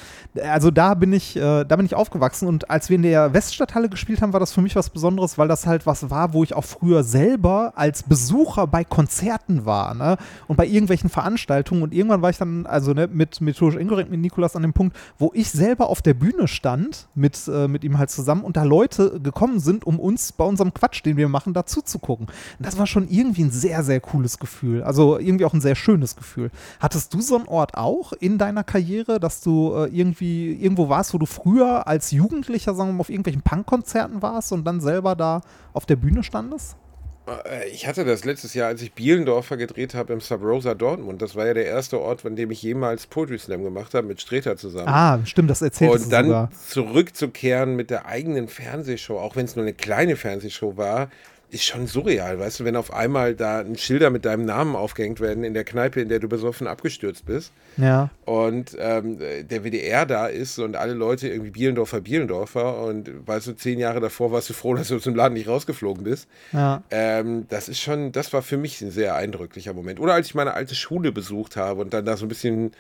Also 0.44 0.72
da 0.72 0.94
bin 0.94 1.14
ich, 1.14 1.36
äh, 1.38 1.64
da 1.64 1.76
bin 1.76 1.86
ich 1.86 1.96
aufgewachsen 1.96 2.48
und 2.48 2.70
als 2.70 2.90
wir 2.90 2.96
in 2.96 3.04
der 3.04 3.34
Weststadthalle 3.34 3.90
gespielt 3.90 4.22
haben, 4.22 4.34
war 4.34 4.40
das 4.40 4.52
für 4.52 4.62
mich 4.62 4.76
was 4.76 4.90
Besonderes, 4.90 5.38
weil 5.38 5.48
das 5.48 5.66
halt 5.66 5.86
was 5.86 6.10
war, 6.10 6.34
wo 6.34 6.44
ich 6.44 6.54
auch 6.54 6.66
früher 6.66 7.04
selber 7.04 7.74
als 7.76 8.04
Besucher 8.04 8.68
bei 8.68 8.84
Konzerten 8.84 9.66
war, 9.66 9.94
ne? 9.94 10.18
Und 10.48 10.58
bei 10.58 10.66
irgendwelchen 10.66 11.10
Veranstaltungen 11.10 11.84
und 11.84 11.94
irgendwann 11.94 12.22
war 12.22 12.30
ich 12.30 12.38
dann, 12.38 12.66
also 12.66 12.94
ne, 12.94 13.08
mit 13.08 13.40
Tosh 13.56 13.76
Inkorrekt, 13.76 14.12
mit 14.12 14.20
Nikolas 14.20 14.56
an 14.56 14.62
dem 14.62 14.74
Punkt, 14.74 14.98
wo 15.18 15.32
ich 15.34 15.52
selber 15.52 15.88
auf 15.90 16.02
der 16.02 16.14
Bühne 16.14 16.48
stand 16.48 17.08
mit 17.16 17.48
äh, 17.48 17.68
mit 17.68 17.84
ihm 17.84 17.98
halt 17.98 18.10
zusammen 18.10 18.44
und 18.44 18.58
da 18.58 18.64
Leute 18.64 19.20
gekommen 19.22 19.60
sind, 19.60 19.86
um 19.86 20.00
uns 20.00 20.32
bei 20.34 20.44
unserem 20.44 20.74
Quatsch, 20.74 21.04
den 21.06 21.18
wir 21.18 21.30
machen, 21.30 21.54
dazu 21.54 21.82
zu 21.82 22.00
gucken. 22.00 22.28
Und 22.28 22.66
das 22.66 22.78
war 22.78 22.88
schon 22.88 23.08
irgendwie 23.08 23.44
ein 23.44 23.52
sehr 23.52 23.84
sehr 23.84 24.02
cooles 24.02 24.38
Gefühl. 24.38 24.84
Also 24.84 25.18
irgendwie 25.18 25.45
auch 25.46 25.54
ein 25.54 25.62
sehr 25.62 25.76
schönes 25.76 26.16
Gefühl. 26.16 26.52
Hattest 26.80 27.14
du 27.14 27.22
so 27.22 27.36
einen 27.36 27.48
Ort 27.48 27.76
auch 27.76 28.14
in 28.14 28.38
deiner 28.38 28.64
Karriere, 28.64 29.20
dass 29.20 29.42
du 29.42 29.74
äh, 29.76 29.88
irgendwie 29.88 30.54
irgendwo 30.54 30.90
warst, 30.90 31.14
wo 31.14 31.18
du 31.18 31.26
früher 31.26 31.88
als 31.88 32.12
Jugendlicher, 32.12 32.74
sagen 32.74 32.90
wir 32.90 32.94
mal, 32.94 33.02
auf 33.02 33.10
irgendwelchen 33.10 33.42
Punkkonzerten 33.42 34.22
warst 34.22 34.52
und 34.52 34.66
dann 34.66 34.82
selber 34.82 35.16
da 35.16 35.42
auf 35.74 35.86
der 35.86 35.96
Bühne 35.96 36.24
standest? 36.24 36.76
Äh, 37.28 37.70
Ich 37.70 37.88
hatte 37.88 38.06
das 38.06 38.26
letztes 38.26 38.54
Jahr, 38.54 38.68
als 38.68 38.82
ich 38.82 38.94
Bielendorfer 38.94 39.58
gedreht 39.58 39.96
habe 39.96 40.14
im 40.14 40.20
Sub 40.22 40.42
Rosa 40.44 40.74
Dortmund. 40.76 41.22
Das 41.22 41.36
war 41.36 41.46
ja 41.48 41.54
der 41.54 41.66
erste 41.66 42.00
Ort, 42.00 42.26
an 42.26 42.36
dem 42.36 42.52
ich 42.52 42.62
jemals 42.62 43.08
Poetry 43.08 43.40
Slam 43.40 43.64
gemacht 43.64 43.94
habe, 43.94 44.08
mit 44.08 44.22
Streter 44.22 44.58
zusammen. 44.58 44.88
Ah, 44.88 45.20
stimmt, 45.26 45.50
das 45.50 45.62
erzählst 45.62 46.06
und 46.06 46.12
dann 46.12 46.26
sogar. 46.26 46.50
zurückzukehren 46.68 47.76
mit 47.76 47.90
der 47.90 48.06
eigenen 48.06 48.48
Fernsehshow, 48.48 49.18
auch 49.20 49.36
wenn 49.36 49.46
es 49.46 49.56
nur 49.56 49.64
eine 49.66 49.74
kleine 49.74 50.16
Fernsehshow 50.16 50.78
war, 50.78 51.10
ist 51.52 51.64
schon 51.64 51.88
surreal, 51.88 52.40
weißt 52.40 52.60
du, 52.60 52.66
wenn 52.66 52.76
auf 52.76 52.92
einmal 52.94 53.36
da 53.36 53.60
ein 53.60 53.78
Schilder 53.78 54.10
mit 54.10 54.26
deinem 54.26 54.46
Namen 54.46 54.76
aufgehängt 54.76 55.20
werden 55.22 55.44
in 55.44 55.54
der 55.54 55.64
Kneipe, 55.64 56.02
in 56.02 56.10
der 56.10 56.20
du 56.20 56.28
besoffen 56.28 56.68
abgestürzt 56.68 57.26
bist 57.26 57.52
Ja. 57.78 58.10
und 58.26 58.76
ähm, 58.80 59.20
der 59.20 59.64
WDR 59.64 60.06
da 60.06 60.28
ist 60.28 60.60
und 60.60 60.76
alle 60.76 60.94
Leute 60.94 61.30
irgendwie 61.30 61.52
Bielendorfer, 61.52 62.02
Bielendorfer 62.02 62.82
und 62.84 63.10
weißt 63.28 63.48
du, 63.48 63.54
zehn 63.56 63.80
Jahre 63.80 64.00
davor 64.02 64.32
warst 64.32 64.50
du 64.50 64.54
froh, 64.54 64.74
dass 64.76 64.88
du 64.90 64.96
aus 64.96 65.04
dem 65.04 65.16
Laden 65.16 65.36
nicht 65.36 65.48
rausgeflogen 65.48 66.04
bist. 66.04 66.28
Ja. 66.52 66.84
Ähm, 66.92 67.46
das 67.50 67.70
ist 67.70 67.80
schon, 67.80 68.12
das 68.12 68.34
war 68.34 68.42
für 68.42 68.58
mich 68.58 68.82
ein 68.82 68.92
sehr 68.92 69.16
eindrücklicher 69.16 69.74
Moment. 69.74 70.00
Oder 70.00 70.14
als 70.16 70.28
ich 70.28 70.36
meine 70.36 70.56
alte 70.56 70.76
Schule 70.76 71.12
besucht 71.12 71.56
habe 71.58 71.80
und 71.82 71.94
dann 71.94 72.04
da 72.06 72.18
so 72.18 72.26
ein 72.26 72.30
bisschen 72.30 72.72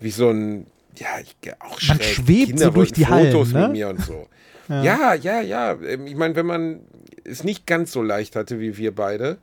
wie 0.00 0.10
so 0.10 0.30
ein, 0.30 0.66
ja, 0.98 1.08
ich, 1.22 1.36
auch 1.60 1.78
schräg. 1.78 2.02
schwebt 2.02 2.46
Kinder 2.48 2.64
so 2.66 2.70
durch 2.70 2.92
die 2.92 3.06
Hallen, 3.06 3.30
Fotos 3.30 3.52
ne? 3.52 3.62
mit 3.68 3.72
mir 3.72 3.88
und 3.90 4.02
so. 4.02 4.26
ja, 4.68 5.14
ja, 5.14 5.40
ja. 5.42 5.72
Ähm, 5.86 6.06
Ich 6.06 6.16
meine, 6.16 6.34
wenn 6.34 6.46
man 6.46 6.80
es 7.28 7.44
nicht 7.44 7.66
ganz 7.66 7.92
so 7.92 8.02
leicht 8.02 8.36
hatte 8.36 8.60
wie 8.60 8.76
wir 8.76 8.94
beide, 8.94 9.38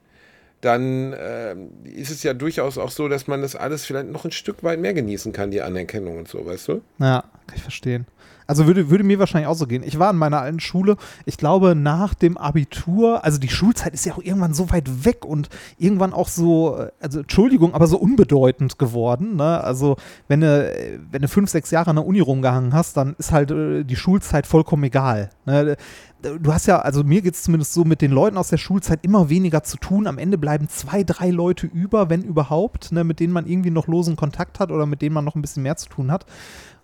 dann 0.62 1.14
ähm, 1.20 1.70
ist 1.84 2.10
es 2.10 2.24
ja 2.24 2.34
durchaus 2.34 2.78
auch 2.78 2.92
so, 2.92 3.10
dass 3.10 3.28
man 3.28 3.42
das 3.42 3.56
alles 3.56 3.86
vielleicht 3.86 4.10
noch 4.10 4.24
ein 4.24 4.32
Stück 4.32 4.64
weit 4.64 4.80
mehr 4.80 4.94
genießen 4.94 5.34
kann, 5.34 5.52
die 5.52 5.62
Anerkennung 5.62 6.18
und 6.18 6.28
so, 6.28 6.46
weißt 6.46 6.70
du? 6.70 6.82
Ja, 7.00 7.24
kann 7.48 7.56
ich 7.56 7.62
verstehen. 7.62 8.06
Also 8.48 8.68
würde, 8.68 8.90
würde 8.90 9.04
mir 9.04 9.20
wahrscheinlich 9.20 9.48
auch 9.48 9.56
so 9.56 9.68
gehen. 9.68 9.84
Ich 9.86 10.00
war 10.00 10.12
in 10.12 10.18
meiner 10.18 10.42
alten 10.42 10.60
Schule, 10.60 10.98
ich 11.26 11.38
glaube 11.38 11.76
nach 11.76 12.14
dem 12.14 12.38
Abitur, 12.38 13.24
also 13.24 13.40
die 13.40 13.50
Schulzeit 13.50 13.94
ist 13.94 14.06
ja 14.06 14.14
auch 14.14 14.22
irgendwann 14.22 14.54
so 14.54 14.70
weit 14.72 15.06
weg 15.06 15.26
und 15.26 15.50
irgendwann 15.78 16.14
auch 16.14 16.28
so, 16.28 16.78
äh, 16.78 16.92
also 17.00 17.20
Entschuldigung, 17.20 17.74
aber 17.74 17.88
so 17.88 17.98
unbedeutend 17.98 18.78
geworden. 18.78 19.38
Ne? 19.38 19.64
Also 19.64 19.98
wenn 20.28 20.42
du, 20.42 20.48
äh, 20.48 21.00
wenn 21.12 21.22
du 21.22 21.28
fünf, 21.28 21.50
sechs 21.50 21.72
Jahre 21.72 21.90
an 21.90 21.96
der 21.98 22.06
Uni 22.06 22.20
rumgehangen 22.20 22.74
hast, 22.74 22.98
dann 22.98 23.16
ist 23.18 23.32
halt 23.32 23.52
äh, 23.52 23.84
die 23.84 23.96
Schulzeit 23.96 24.46
vollkommen 24.46 24.84
egal. 24.84 25.30
Ne? 25.46 25.78
Du 26.24 26.54
hast 26.54 26.68
ja, 26.68 26.80
also 26.80 27.04
mir 27.04 27.22
geht 27.22 27.34
es 27.34 27.44
zumindest 27.44 27.74
so 27.74 27.84
mit 27.84 28.02
den 28.02 28.12
Leuten 28.12 28.38
aus 28.38 28.48
der 28.48 28.58
Schulzeit 28.58 29.00
immer 29.04 29.30
weniger 29.30 29.64
zu 29.64 29.78
tun. 29.78 30.08
Am 30.08 30.18
Ende 30.18 30.38
bleiben 30.38 30.70
zwei, 30.70 31.04
drei 31.04 31.30
Leute 31.30 31.68
über, 31.68 32.10
wenn 32.10 32.22
überhaupt, 32.22 32.94
ne, 32.94 33.04
mit 33.04 33.20
denen 33.20 33.34
man 33.34 33.46
irgendwie 33.46 33.72
noch 33.72 33.88
losen 33.88 34.16
Kontakt 34.16 34.60
hat 34.60 34.72
oder 34.72 34.86
mit 34.86 35.02
denen 35.02 35.14
man 35.14 35.26
noch 35.26 35.36
ein 35.36 35.42
bisschen 35.42 35.64
mehr 35.64 35.76
zu 35.76 35.90
tun 35.90 36.12
hat. 36.12 36.26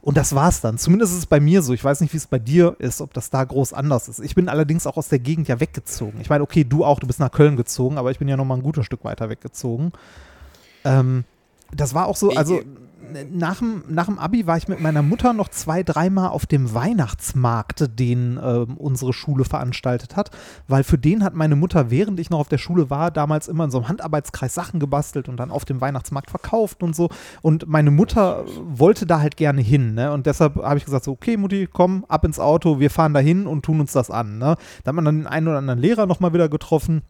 Und 0.02 0.18
das 0.18 0.36
war's 0.36 0.60
dann. 0.60 0.78
Zumindest 0.78 1.14
ist 1.14 1.20
es 1.20 1.26
bei 1.26 1.40
mir 1.40 1.62
so. 1.62 1.74
Ich 1.74 1.84
weiß 1.84 2.02
nicht, 2.02 2.14
wie 2.14 2.18
es 2.18 2.28
bei 2.28 2.40
dir 2.40 2.76
ist, 2.80 3.02
ob 3.02 3.14
das 3.14 3.30
da 3.30 3.44
groß 3.44 3.74
anders 3.74 4.10
ist. 4.10 4.20
Ich 4.20 4.36
bin 4.36 4.50
allerdings 4.50 4.88
auch 4.88 4.98
aus 4.98 5.08
der 5.08 5.20
Gegend 5.20 5.48
ja 5.48 5.60
weggezogen. 5.60 6.20
Ich 6.22 6.30
meine, 6.30 6.44
okay, 6.44 6.66
du 6.66 6.84
auch, 6.84 7.00
du 7.00 7.08
bist 7.08 7.20
nach 7.20 7.32
Köln 7.32 7.56
gezogen, 7.56 7.98
aber 7.98 8.12
ich 8.12 8.20
bin 8.20 8.28
ja 8.28 8.38
noch 8.38 8.46
mal 8.46 8.56
ein 8.56 8.64
gutes 8.64 8.86
Stück 8.86 9.06
weiter 9.06 9.30
weggezogen. 9.30 9.92
Ähm, 10.84 11.24
das 11.74 11.94
war 11.94 12.08
auch 12.08 12.16
so, 12.16 12.32
also 12.32 12.62
nach 13.32 13.60
dem, 13.60 13.84
nach 13.88 14.06
dem 14.06 14.20
Abi 14.20 14.48
war 14.48 14.58
ich 14.58 14.68
mit 14.68 14.80
meiner 14.80 15.02
Mutter 15.02 15.34
noch 15.34 15.50
zwei, 15.50 15.84
dreimal 15.84 16.30
auf 16.30 16.46
dem 16.46 16.74
Weihnachtsmarkt, 16.74 18.00
den 18.00 18.40
ähm, 18.42 18.78
unsere 18.78 19.14
Schule 19.14 19.46
veranstaltet 19.46 20.16
hat, 20.16 20.32
weil 20.68 20.84
für 20.84 20.98
den 20.98 21.24
hat 21.24 21.34
meine 21.34 21.56
Mutter, 21.56 21.92
während 21.92 22.20
ich 22.20 22.30
noch 22.30 22.40
auf 22.40 22.50
der 22.50 22.58
Schule 22.58 22.90
war, 22.90 23.12
damals 23.12 23.48
immer 23.48 23.66
in 23.66 23.72
so 23.72 23.80
einem 23.80 23.90
Handarbeitskreis 23.90 24.54
Sachen 24.54 24.80
gebastelt 24.80 25.30
und 25.30 25.38
dann 25.38 25.52
auf 25.52 25.66
dem 25.66 25.82
Weihnachtsmarkt 25.82 26.30
verkauft 26.30 26.84
und 26.84 26.96
so. 26.96 27.10
Und 27.42 27.68
meine 27.68 27.92
Mutter 27.92 28.46
wollte 28.64 29.06
da 29.06 29.20
halt 29.20 29.38
gerne 29.38 29.62
hin, 29.62 29.94
ne? 29.94 30.12
Und 30.12 30.26
deshalb 30.26 30.56
habe 30.58 30.78
ich 30.78 30.86
gesagt, 30.86 31.06
so, 31.06 31.12
okay, 31.12 31.38
Mutti, 31.38 31.68
komm, 31.72 32.06
ab 32.08 32.26
ins 32.26 32.40
Auto, 32.40 32.80
wir 32.80 32.90
fahren 32.90 33.14
da 33.14 33.20
hin 33.20 33.48
und 33.48 33.64
tun 33.64 33.80
uns 33.80 33.92
das 33.92 34.10
an. 34.12 34.38
Ne? 34.38 34.56
Da 34.84 34.90
hat 34.90 34.96
man 34.96 35.06
dann 35.06 35.18
den 35.18 35.28
einen 35.28 35.48
oder 35.48 35.58
anderen 35.58 35.80
Lehrer 35.80 36.06
nochmal 36.06 36.34
wieder 36.34 36.50
getroffen. 36.50 37.04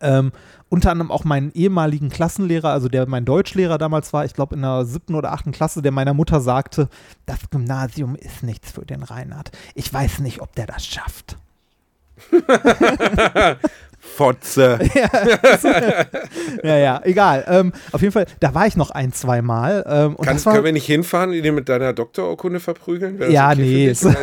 Ähm, 0.00 0.32
unter 0.68 0.90
anderem 0.90 1.10
auch 1.10 1.24
meinen 1.24 1.52
ehemaligen 1.52 2.08
Klassenlehrer, 2.08 2.70
also 2.70 2.88
der 2.88 3.06
mein 3.08 3.24
Deutschlehrer 3.24 3.78
damals 3.78 4.12
war, 4.12 4.24
ich 4.24 4.34
glaube 4.34 4.56
in 4.56 4.62
der 4.62 4.84
siebten 4.84 5.14
oder 5.14 5.32
achten 5.32 5.52
Klasse, 5.52 5.82
der 5.82 5.92
meiner 5.92 6.14
Mutter 6.14 6.40
sagte, 6.40 6.88
das 7.26 7.50
Gymnasium 7.50 8.16
ist 8.16 8.42
nichts 8.42 8.72
für 8.72 8.84
den 8.84 9.02
Reinhard. 9.02 9.50
Ich 9.74 9.92
weiß 9.92 10.20
nicht, 10.20 10.40
ob 10.40 10.54
der 10.54 10.66
das 10.66 10.84
schafft. 10.84 11.36
Fotze. 14.16 14.78
Ja, 16.62 16.76
ja, 16.78 17.00
egal. 17.04 17.44
Ähm, 17.48 17.72
auf 17.92 18.00
jeden 18.00 18.12
Fall, 18.12 18.26
da 18.40 18.54
war 18.54 18.66
ich 18.66 18.76
noch 18.76 18.90
ein, 18.90 19.12
zwei 19.12 19.42
Mal. 19.42 19.84
Ähm, 19.86 20.16
und 20.16 20.24
Kann, 20.24 20.36
das 20.36 20.46
war, 20.46 20.52
können 20.54 20.64
wir 20.64 20.72
nicht 20.72 20.86
hinfahren 20.86 21.30
und 21.30 21.36
ihn 21.36 21.54
mit 21.54 21.68
deiner 21.68 21.92
Doktorurkunde 21.92 22.60
verprügeln? 22.60 23.18
Wäre 23.18 23.30
das 23.30 23.34
Ja, 23.34 23.50
für 23.50 23.60
nee, 23.60 23.86
Ist 23.88 24.04
das, 24.04 24.14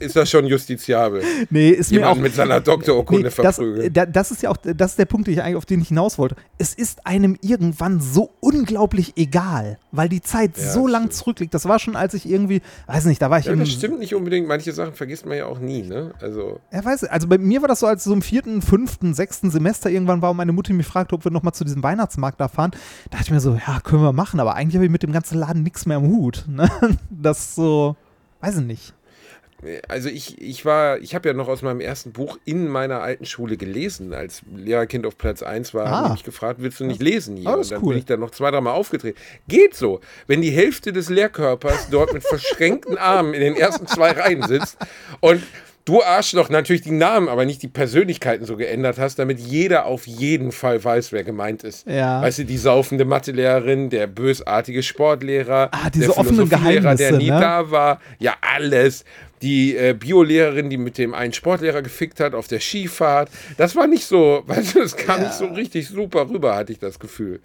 ist 0.00 0.16
das 0.16 0.30
schon 0.30 0.46
justiziabel? 0.46 1.22
nee, 1.50 1.70
ist 1.70 1.92
mir 1.92 2.08
auch 2.08 2.16
mit 2.16 2.34
seiner 2.34 2.60
Doktorurkunde 2.60 3.28
Nee, 3.28 3.34
das, 3.42 3.56
verprügeln. 3.56 3.92
da- 3.92 4.06
das 4.06 4.30
ist 4.30 4.42
ja 4.42 4.50
auch, 4.50 4.56
das 4.56 4.90
ist 4.92 4.98
der 4.98 5.04
Punkt, 5.06 5.26
den 5.26 5.34
ich 5.34 5.42
eigentlich, 5.42 5.56
auf 5.56 5.66
den 5.66 5.80
ich 5.80 5.88
hinaus 5.88 6.18
wollte. 6.18 6.36
Es 6.58 6.74
ist 6.74 7.06
einem 7.06 7.36
irgendwann 7.40 8.00
so 8.00 8.30
unglaublich 8.40 9.12
egal, 9.16 9.78
weil 9.92 10.08
die 10.08 10.20
Zeit 10.22 10.56
Ja, 10.56 10.70
so 10.72 10.84
das 10.86 10.92
lang 10.92 11.02
stimmt. 11.04 11.14
zurückliegt. 11.14 11.54
Das 11.54 11.66
war 11.66 11.78
schon, 11.78 11.96
als 11.96 12.14
ich 12.14 12.28
irgendwie, 12.28 12.60
weiß 12.86 13.04
nicht, 13.06 13.22
da 13.22 13.30
war 13.30 13.38
ich 13.38 13.46
ja, 13.46 13.54
das 13.54 13.70
stimmt 13.70 13.98
nicht 14.00 14.14
unbedingt. 14.14 14.48
Manche 14.48 14.72
Sachen 14.72 14.94
vergisst 14.94 15.24
man 15.26 15.36
ja 15.38 15.46
auch 15.46 15.58
nie, 15.60 15.82
ne? 15.82 16.12
Also, 16.20 16.60
Ja, 16.72 16.84
weiß. 16.84 17.04
Also 17.04 17.26
bei 17.28 17.38
mir 17.38 17.60
war 17.62 17.68
das 17.68 17.80
so, 17.80 17.86
als 17.86 18.04
so 18.04 18.12
im 18.12 18.22
vierten, 18.22 18.60
fünften, 18.62 19.09
sechsten 19.14 19.50
Semester 19.50 19.90
irgendwann 19.90 20.22
war 20.22 20.30
und 20.30 20.36
meine 20.36 20.52
Mutter 20.52 20.72
mich 20.72 20.86
fragte, 20.86 21.14
ob 21.14 21.24
wir 21.24 21.30
nochmal 21.30 21.54
zu 21.54 21.64
diesem 21.64 21.82
Weihnachtsmarkt 21.82 22.40
da 22.40 22.48
fahren. 22.48 22.70
Da 23.10 23.18
dachte 23.18 23.24
ich 23.24 23.30
mir 23.30 23.40
so, 23.40 23.54
ja, 23.66 23.80
können 23.80 24.02
wir 24.02 24.12
machen, 24.12 24.40
aber 24.40 24.54
eigentlich 24.54 24.76
habe 24.76 24.84
ich 24.86 24.90
mit 24.90 25.02
dem 25.02 25.12
ganzen 25.12 25.38
Laden 25.38 25.62
nichts 25.62 25.86
mehr 25.86 25.96
am 25.98 26.06
Hut. 26.08 26.44
Ne? 26.48 26.68
Das 27.10 27.54
so, 27.54 27.96
weiß 28.40 28.58
ich 28.58 28.64
nicht. 28.64 28.94
also 29.88 30.08
ich, 30.08 30.40
ich 30.40 30.64
war, 30.64 30.98
ich 31.00 31.14
habe 31.14 31.28
ja 31.28 31.34
noch 31.34 31.46
aus 31.48 31.60
meinem 31.60 31.80
ersten 31.80 32.12
Buch 32.12 32.38
in 32.46 32.66
meiner 32.68 33.00
alten 33.02 33.26
Schule 33.26 33.58
gelesen. 33.58 34.14
Als 34.14 34.40
Lehrerkind 34.54 35.04
auf 35.06 35.18
Platz 35.18 35.42
1 35.42 35.74
war, 35.74 35.84
Ah. 35.86 35.90
habe 35.90 36.06
ich 36.06 36.12
mich 36.14 36.24
gefragt, 36.24 36.60
willst 36.62 36.80
du 36.80 36.84
nicht 36.84 37.02
lesen 37.02 37.36
hier? 37.36 37.44
Das 37.56 37.66
und 37.66 37.72
dann 37.72 37.82
cool. 37.82 37.88
bin 37.90 37.98
ich 37.98 38.04
dann 38.06 38.20
noch 38.20 38.30
zwei, 38.30 38.50
dreimal 38.50 38.72
aufgetreten. 38.72 39.18
Geht 39.48 39.74
so. 39.74 40.00
Wenn 40.26 40.40
die 40.40 40.50
Hälfte 40.50 40.92
des 40.94 41.10
Lehrkörpers 41.10 41.88
dort 41.90 42.14
mit 42.14 42.22
verschränkten 42.26 42.96
Armen 42.96 43.34
in 43.34 43.40
den 43.42 43.54
ersten 43.56 43.86
zwei 43.86 44.12
Reihen 44.12 44.42
sitzt 44.48 44.78
und 45.20 45.42
du 45.84 46.02
Arschloch 46.02 46.48
natürlich 46.48 46.82
die 46.82 46.90
Namen, 46.90 47.28
aber 47.28 47.44
nicht 47.44 47.62
die 47.62 47.68
Persönlichkeiten 47.68 48.44
so 48.44 48.56
geändert 48.56 48.98
hast, 48.98 49.18
damit 49.18 49.40
jeder 49.40 49.86
auf 49.86 50.06
jeden 50.06 50.52
Fall 50.52 50.82
weiß, 50.82 51.12
wer 51.12 51.24
gemeint 51.24 51.64
ist. 51.64 51.86
Ja. 51.86 52.22
Weißt 52.22 52.40
du, 52.40 52.44
die 52.44 52.58
saufende 52.58 53.04
Mathelehrerin, 53.04 53.90
der 53.90 54.06
bösartige 54.06 54.82
Sportlehrer, 54.82 55.70
Ah, 55.72 55.90
diese 55.90 56.06
der 56.06 56.18
offenen 56.18 56.46
Philosophielehrer, 56.46 56.94
der 56.94 57.12
nie 57.12 57.30
ne? 57.30 57.40
da 57.40 57.70
war. 57.70 58.00
Ja, 58.18 58.34
alles. 58.40 59.04
Die 59.42 59.74
äh, 59.74 59.94
Biolehrerin, 59.94 60.68
die 60.68 60.76
mit 60.76 60.98
dem 60.98 61.14
einen 61.14 61.32
Sportlehrer 61.32 61.80
gefickt 61.82 62.20
hat 62.20 62.34
auf 62.34 62.46
der 62.46 62.60
Skifahrt. 62.60 63.30
Das 63.56 63.74
war 63.74 63.86
nicht 63.86 64.04
so, 64.04 64.42
weißt 64.46 64.74
du, 64.74 64.80
das 64.80 64.96
kam 64.96 65.20
nicht 65.22 65.32
so 65.34 65.46
richtig 65.46 65.88
super 65.88 66.28
rüber, 66.28 66.56
hatte 66.56 66.72
ich 66.72 66.78
das 66.78 66.98
Gefühl. 66.98 67.40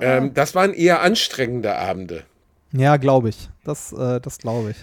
Ähm, 0.00 0.34
das 0.34 0.54
waren 0.54 0.74
eher 0.74 1.02
anstrengende 1.02 1.76
Abende. 1.76 2.24
Ja, 2.72 2.96
glaube 2.96 3.28
ich. 3.28 3.48
Das, 3.64 3.92
äh, 3.92 4.20
das 4.20 4.38
glaube 4.38 4.70
ich. 4.70 4.76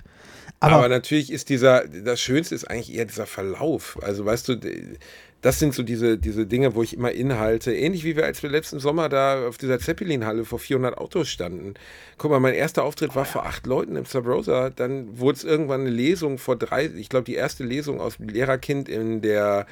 Aber, 0.62 0.76
Aber, 0.76 0.90
natürlich 0.90 1.32
ist 1.32 1.50
dieser, 1.50 1.88
das 1.88 2.22
Schönste 2.22 2.54
ist 2.54 2.66
eigentlich 2.66 2.94
eher 2.96 3.06
dieser 3.06 3.26
Verlauf. 3.26 3.98
Also 4.04 4.26
weißt 4.26 4.48
du, 4.48 4.56
das 5.42 5.58
sind 5.58 5.74
so 5.74 5.82
diese, 5.82 6.20
diese 6.20 6.46
Dinge, 6.46 6.76
wo 6.76 6.84
ich 6.84 6.94
immer 6.94 7.12
inhalte. 7.12 7.74
Ähnlich 7.74 8.04
wie 8.04 8.16
wir, 8.16 8.26
als 8.26 8.44
wir 8.44 8.50
letzten 8.52 8.80
Sommer 8.80 9.10
da 9.10 9.48
auf 9.48 9.58
dieser 9.58 9.80
Zeppelin-Halle 9.80 10.46
vor 10.46 10.60
400 10.60 11.00
Autos 11.00 11.30
standen. 11.30 11.74
Guck 12.20 12.30
mal, 12.30 12.40
mein 12.40 12.54
erster 12.54 12.84
Auftritt 12.84 13.16
war 13.16 13.26
vor 13.26 13.44
acht 13.48 13.66
Leuten 13.66 13.96
im 13.96 14.06
Sub 14.06 14.28
Rosa. 14.28 14.70
Dann 14.70 15.18
wurde 15.18 15.38
es 15.38 15.44
irgendwann 15.44 15.82
eine 15.82 15.90
Lesung 15.90 16.38
vor 16.38 16.58
drei, 16.58 16.86
ich 16.86 17.10
glaube 17.10 17.26
die 17.26 17.36
erste 17.36 17.64
Lesung 17.64 18.00
aus 18.00 18.20
Lehrerkind 18.20 18.88
in 18.88 19.22
der 19.24 19.66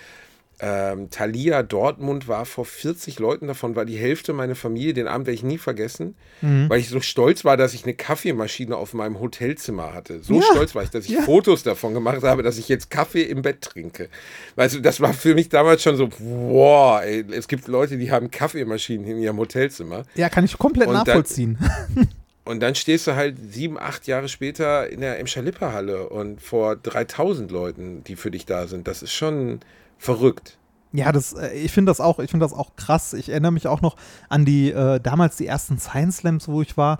Ähm, 0.61 1.09
Thalia 1.09 1.63
Dortmund 1.63 2.27
war 2.27 2.45
vor 2.45 2.65
40 2.65 3.17
Leuten, 3.19 3.47
davon 3.47 3.75
war 3.77 3.85
die 3.85 3.95
Hälfte 3.97 4.33
meine 4.33 4.55
Familie. 4.55 4.93
Den 4.93 5.07
Abend 5.07 5.25
werde 5.27 5.35
ich 5.35 5.43
nie 5.43 5.57
vergessen, 5.57 6.15
Mhm. 6.41 6.69
weil 6.69 6.79
ich 6.81 6.89
so 6.89 6.99
stolz 6.99 7.45
war, 7.45 7.55
dass 7.55 7.73
ich 7.73 7.83
eine 7.85 7.93
Kaffeemaschine 7.93 8.75
auf 8.75 8.93
meinem 8.93 9.19
Hotelzimmer 9.21 9.93
hatte. 9.93 10.21
So 10.21 10.35
Ja. 10.35 10.41
stolz 10.51 10.75
war 10.75 10.83
ich, 10.83 10.89
dass 10.89 11.05
ich 11.05 11.15
Fotos 11.19 11.63
davon 11.63 11.93
gemacht 11.93 12.23
habe, 12.23 12.43
dass 12.43 12.57
ich 12.57 12.67
jetzt 12.67 12.89
Kaffee 12.89 13.23
im 13.23 13.41
Bett 13.41 13.61
trinke. 13.61 14.09
Weißt 14.55 14.75
du, 14.75 14.81
das 14.81 14.99
war 14.99 15.13
für 15.13 15.33
mich 15.33 15.47
damals 15.49 15.81
schon 15.81 15.95
so, 15.95 16.09
wow, 16.19 17.01
ey, 17.01 17.23
es 17.31 17.47
gibt 17.47 17.67
Leute, 17.67 17.97
die 17.97 18.11
haben 18.11 18.29
Kaffeemaschinen 18.29 19.07
in 19.07 19.19
ihrem 19.21 19.37
Hotelzimmer. 19.37 20.03
Ja, 20.15 20.27
kann 20.29 20.43
ich 20.43 20.57
komplett 20.57 20.87
Und 20.89 20.95
dann- 20.95 21.05
nachvollziehen. 21.05 21.57
Und 22.45 22.61
dann 22.61 22.73
stehst 22.73 23.05
du 23.05 23.13
halt 23.15 23.35
sieben, 23.53 23.77
acht 23.79 24.07
Jahre 24.07 24.27
später 24.27 24.89
in 24.89 25.01
der 25.01 25.19
Emscher 25.19 25.43
Lippe 25.43 25.71
Halle 25.71 26.09
und 26.09 26.41
vor 26.41 26.75
3000 26.75 27.51
Leuten, 27.51 28.03
die 28.05 28.15
für 28.15 28.31
dich 28.31 28.47
da 28.47 28.65
sind. 28.65 28.87
Das 28.87 29.03
ist 29.03 29.13
schon 29.13 29.59
verrückt. 29.99 30.57
Ja, 30.91 31.11
das, 31.11 31.33
äh, 31.33 31.51
ich 31.53 31.71
finde 31.71 31.91
das 31.91 32.01
auch, 32.01 32.17
ich 32.17 32.31
finde 32.31 32.45
das 32.45 32.53
auch 32.53 32.75
krass. 32.75 33.13
Ich 33.13 33.29
erinnere 33.29 33.51
mich 33.51 33.67
auch 33.67 33.81
noch 33.81 33.95
an 34.27 34.45
die, 34.45 34.71
äh, 34.71 34.99
damals 34.99 35.35
die 35.37 35.45
ersten 35.45 35.77
Science 35.77 36.17
Slams, 36.17 36.47
wo 36.47 36.63
ich 36.63 36.77
war, 36.77 36.97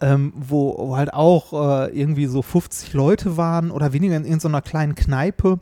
ähm, 0.00 0.32
wo, 0.36 0.76
wo 0.76 0.96
halt 0.96 1.14
auch 1.14 1.52
äh, 1.52 1.98
irgendwie 1.98 2.26
so 2.26 2.42
50 2.42 2.92
Leute 2.92 3.36
waren 3.38 3.70
oder 3.70 3.94
weniger 3.94 4.16
in 4.16 4.24
irgendeiner 4.24 4.60
kleinen 4.60 4.94
Kneipe. 4.94 5.58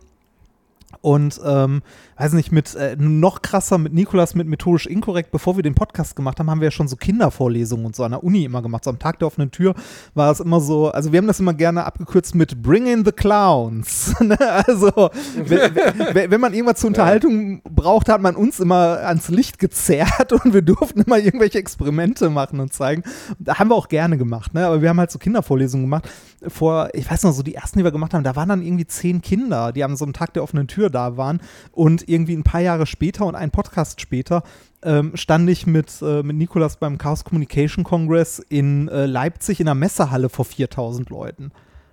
Und 1.00 1.40
ähm, 1.44 1.82
weiß 2.18 2.32
nicht, 2.32 2.50
mit 2.50 2.74
äh, 2.74 2.96
noch 2.98 3.42
krasser 3.42 3.78
mit 3.78 3.92
Nikolas 3.92 4.34
mit 4.34 4.48
methodisch 4.48 4.86
inkorrekt, 4.86 5.30
bevor 5.30 5.56
wir 5.56 5.62
den 5.62 5.74
Podcast 5.74 6.16
gemacht 6.16 6.38
haben, 6.38 6.50
haben 6.50 6.60
wir 6.60 6.66
ja 6.66 6.72
schon 6.72 6.88
so 6.88 6.96
Kindervorlesungen 6.96 7.86
und 7.86 7.94
so 7.94 8.02
an 8.02 8.10
der 8.10 8.24
Uni 8.24 8.44
immer 8.44 8.60
gemacht. 8.60 8.84
So 8.84 8.90
am 8.90 8.98
Tag 8.98 9.20
der 9.20 9.28
offenen 9.28 9.50
Tür 9.50 9.74
war 10.14 10.32
es 10.32 10.40
immer 10.40 10.60
so, 10.60 10.90
also 10.90 11.12
wir 11.12 11.18
haben 11.18 11.28
das 11.28 11.38
immer 11.38 11.54
gerne 11.54 11.84
abgekürzt 11.84 12.34
mit 12.34 12.60
Bring 12.60 12.86
in 12.86 13.04
the 13.04 13.12
Clowns. 13.12 14.14
Ne? 14.28 14.36
also 14.40 15.10
wenn, 15.36 15.74
wenn, 16.12 16.30
wenn 16.30 16.40
man 16.40 16.52
irgendwas 16.52 16.80
zur 16.80 16.88
Unterhaltung 16.88 17.62
braucht, 17.62 18.08
hat 18.08 18.20
man 18.20 18.34
uns 18.34 18.60
immer 18.60 18.98
ans 19.04 19.28
Licht 19.28 19.58
gezerrt 19.58 20.32
und 20.44 20.52
wir 20.52 20.60
durften 20.60 21.02
immer 21.02 21.18
irgendwelche 21.18 21.58
Experimente 21.58 22.28
machen 22.28 22.60
und 22.60 22.72
zeigen. 22.72 23.04
Da 23.38 23.58
haben 23.58 23.70
wir 23.70 23.76
auch 23.76 23.88
gerne 23.88 24.18
gemacht, 24.18 24.52
ne? 24.54 24.66
aber 24.66 24.82
wir 24.82 24.88
haben 24.88 24.98
halt 24.98 25.10
so 25.10 25.18
Kindervorlesungen 25.18 25.86
gemacht. 25.86 26.10
Vor, 26.46 26.90
ich 26.92 27.10
weiß 27.10 27.22
noch, 27.22 27.32
so 27.32 27.42
die 27.42 27.54
ersten, 27.54 27.78
die 27.78 27.84
wir 27.84 27.92
gemacht 27.92 28.12
haben, 28.12 28.24
da 28.24 28.36
waren 28.36 28.48
dann 28.48 28.62
irgendwie 28.62 28.86
zehn 28.86 29.22
Kinder, 29.22 29.72
die 29.72 29.84
am 29.84 29.96
so 29.96 30.04
einem 30.04 30.12
Tag 30.12 30.34
der 30.34 30.42
offenen 30.42 30.66
Tür 30.66 30.90
da 30.90 31.16
waren 31.16 31.40
und 31.72 32.07
irgendwie 32.08 32.34
ein 32.36 32.42
paar 32.44 32.60
Jahre 32.60 32.86
später 32.86 33.26
und 33.26 33.34
einen 33.34 33.50
Podcast 33.50 34.00
später 34.00 34.42
ähm, 34.82 35.12
stand 35.16 35.48
ich 35.50 35.66
mit, 35.66 35.90
äh, 36.02 36.22
mit 36.22 36.36
Nikolas 36.36 36.76
beim 36.76 36.98
Chaos 36.98 37.24
Communication 37.24 37.84
Congress 37.84 38.38
in 38.48 38.88
äh, 38.88 39.06
Leipzig 39.06 39.60
in 39.60 39.66
einer 39.68 39.74
Messehalle 39.74 40.28
vor 40.28 40.44
4000 40.44 41.10
Leuten. 41.10 41.50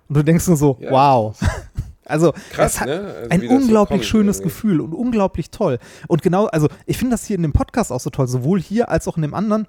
Und 0.08 0.16
du 0.16 0.22
denkst 0.22 0.46
nur 0.46 0.56
so, 0.56 0.76
Ja. 0.80 0.90
wow. 0.90 1.38
Also, 2.08 2.32
Krass, 2.52 2.74
es 2.74 2.80
hat 2.80 2.86
ne? 2.86 3.00
Also 3.00 3.30
ein 3.30 3.40
so 3.40 3.48
unglaublich 3.48 3.98
kommt 3.98 4.04
schönes 4.04 4.36
irgendwie. 4.36 4.48
Gefühl 4.54 4.80
und 4.80 4.94
unglaublich 4.94 5.50
toll. 5.50 5.80
Und 6.06 6.22
genau, 6.22 6.46
also 6.46 6.68
ich 6.86 6.98
finde 6.98 7.14
das 7.14 7.24
hier 7.24 7.34
in 7.34 7.42
dem 7.42 7.52
Podcast 7.52 7.90
auch 7.90 7.98
so 7.98 8.10
toll, 8.10 8.28
sowohl 8.28 8.60
hier 8.60 8.88
als 8.90 9.08
auch 9.08 9.16
in 9.16 9.22
dem 9.22 9.34
anderen. 9.34 9.66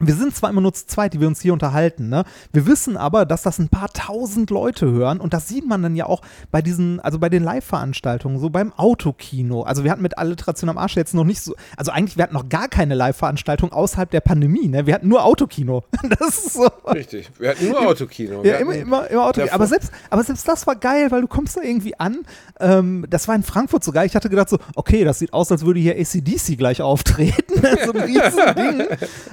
Wir 0.00 0.14
sind 0.16 0.34
zwar 0.34 0.50
immer 0.50 0.60
nur 0.60 0.74
zu 0.74 0.86
zweit, 0.88 1.14
die 1.14 1.20
wir 1.20 1.28
uns 1.28 1.40
hier 1.40 1.52
unterhalten, 1.52 2.08
ne? 2.08 2.24
Wir 2.52 2.66
wissen 2.66 2.96
aber, 2.96 3.24
dass 3.24 3.42
das 3.42 3.60
ein 3.60 3.68
paar 3.68 3.92
tausend 3.92 4.50
Leute 4.50 4.90
hören 4.90 5.20
und 5.20 5.32
das 5.32 5.46
sieht 5.46 5.68
man 5.68 5.82
dann 5.84 5.94
ja 5.94 6.06
auch 6.06 6.20
bei 6.50 6.62
diesen, 6.62 6.98
also 6.98 7.20
bei 7.20 7.28
den 7.28 7.44
Live-Veranstaltungen, 7.44 8.40
so 8.40 8.50
beim 8.50 8.72
Autokino. 8.72 9.62
Also 9.62 9.84
wir 9.84 9.92
hatten 9.92 10.02
mit 10.02 10.18
Alliteration 10.18 10.68
am 10.68 10.78
Arsch 10.78 10.96
jetzt 10.96 11.14
noch 11.14 11.22
nicht 11.22 11.40
so, 11.40 11.54
also 11.76 11.92
eigentlich, 11.92 12.16
wir 12.16 12.24
hatten 12.24 12.34
noch 12.34 12.48
gar 12.48 12.66
keine 12.68 12.96
Live-Veranstaltung 12.96 13.72
außerhalb 13.72 14.10
der 14.10 14.20
Pandemie, 14.20 14.66
ne? 14.66 14.84
Wir 14.86 14.94
hatten 14.94 15.06
nur 15.08 15.24
Autokino. 15.24 15.84
Das 16.18 16.38
ist 16.38 16.54
so. 16.54 16.68
Richtig. 16.92 17.30
Wir 17.38 17.50
hatten 17.50 17.68
nur 17.68 17.86
Autokino. 17.86 18.42
Wir 18.42 18.52
Ja, 18.52 18.58
immer, 18.58 18.74
immer, 18.74 19.06
immer 19.08 19.24
Auto. 19.26 19.40
davor- 19.42 19.54
Aber 19.54 19.66
selbst, 19.68 19.92
aber 20.10 20.22
selbst 20.24 20.46
das 20.46 20.66
war 20.66 20.74
geil, 20.76 21.10
weil 21.12 21.20
du 21.22 21.28
kommst 21.28 21.56
da 21.56 21.62
irgendwie 21.62 21.98
an. 21.98 22.18
Ähm, 22.60 23.06
das 23.08 23.26
war 23.28 23.34
in 23.36 23.42
Frankfurt 23.42 23.82
sogar. 23.84 24.04
Ich 24.04 24.14
hatte 24.16 24.28
gedacht 24.28 24.48
so, 24.48 24.58
okay, 24.74 25.04
das 25.04 25.20
sieht 25.20 25.32
aus, 25.32 25.50
als 25.52 25.64
würde 25.64 25.80
hier 25.80 25.96
ACDC 25.96 26.56
gleich 26.58 26.82
auftreten. 26.82 27.54
so 27.84 27.92
ein 27.92 28.00
riesen 28.00 28.54
Ding. 28.56 28.86